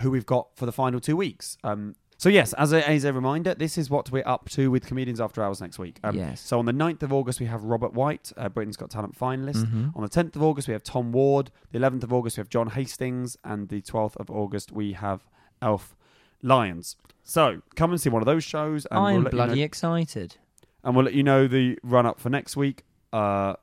who 0.00 0.10
we've 0.10 0.26
got 0.26 0.48
for 0.56 0.64
the 0.66 0.72
final 0.72 1.00
two 1.00 1.16
weeks. 1.16 1.58
Um, 1.62 1.94
so 2.16 2.28
yes, 2.28 2.52
as 2.54 2.72
a, 2.72 2.88
as 2.88 3.04
a 3.04 3.12
reminder, 3.12 3.52
this 3.54 3.76
is 3.76 3.90
what 3.90 4.10
we're 4.12 4.22
up 4.26 4.48
to 4.50 4.70
with 4.70 4.86
Comedians 4.86 5.20
After 5.20 5.42
Hours 5.42 5.60
next 5.60 5.78
week. 5.78 5.98
Um, 6.04 6.16
Yes. 6.16 6.40
So 6.40 6.58
on 6.58 6.66
the 6.66 6.72
9th 6.72 7.02
of 7.02 7.12
August, 7.12 7.40
we 7.40 7.46
have 7.46 7.64
Robert 7.64 7.92
White, 7.94 8.32
uh, 8.36 8.48
Britain's 8.48 8.76
Got 8.76 8.90
Talent 8.90 9.18
finalist. 9.18 9.64
Mhm. 9.66 9.94
On 9.96 10.02
the 10.02 10.08
10th 10.08 10.36
of 10.36 10.42
August, 10.42 10.68
we 10.68 10.72
have 10.72 10.84
Tom 10.84 11.10
Ward. 11.12 11.50
The 11.72 11.78
11th 11.80 12.04
of 12.04 12.12
August, 12.12 12.36
we 12.36 12.40
have 12.42 12.48
John 12.48 12.68
Hastings. 12.70 13.36
And 13.44 13.68
the 13.68 13.82
12th 13.82 14.16
of 14.18 14.30
August, 14.30 14.70
we 14.70 14.92
have 14.92 15.26
Elf 15.60 15.96
Lyons. 16.42 16.96
So 17.24 17.62
come 17.74 17.90
and 17.90 18.00
see 18.00 18.08
one 18.08 18.22
of 18.22 18.26
those 18.26 18.44
shows. 18.44 18.86
And 18.86 19.00
I'm 19.00 19.22
we'll 19.22 19.30
bloody 19.32 19.54
You 19.54 19.58
know, 19.60 19.64
excited. 19.66 20.36
and 20.84 20.94
we'll 20.94 21.04
let 21.06 21.14
you 21.14 21.22
know 21.24 21.48
the 21.48 21.78
run 21.82 22.06
up 22.06 22.20
for 22.20 22.30
next 22.30 22.56
week. 22.56 22.84
Uh, 23.12 23.54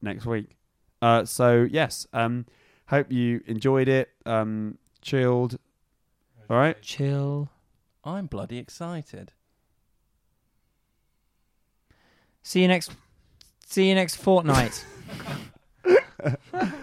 next 0.00 0.24
week. 0.26 0.55
Uh, 1.02 1.24
so 1.24 1.66
yes, 1.70 2.06
um, 2.12 2.46
hope 2.86 3.10
you 3.12 3.42
enjoyed 3.46 3.88
it. 3.88 4.10
Um, 4.24 4.78
chilled. 5.02 5.58
All 6.48 6.56
right. 6.56 6.80
Chill. 6.82 7.50
I'm 8.04 8.26
bloody 8.26 8.58
excited. 8.58 9.32
See 12.42 12.62
you 12.62 12.68
next. 12.68 12.92
See 13.66 13.88
you 13.88 13.94
next 13.94 14.16
fortnight. 14.16 14.84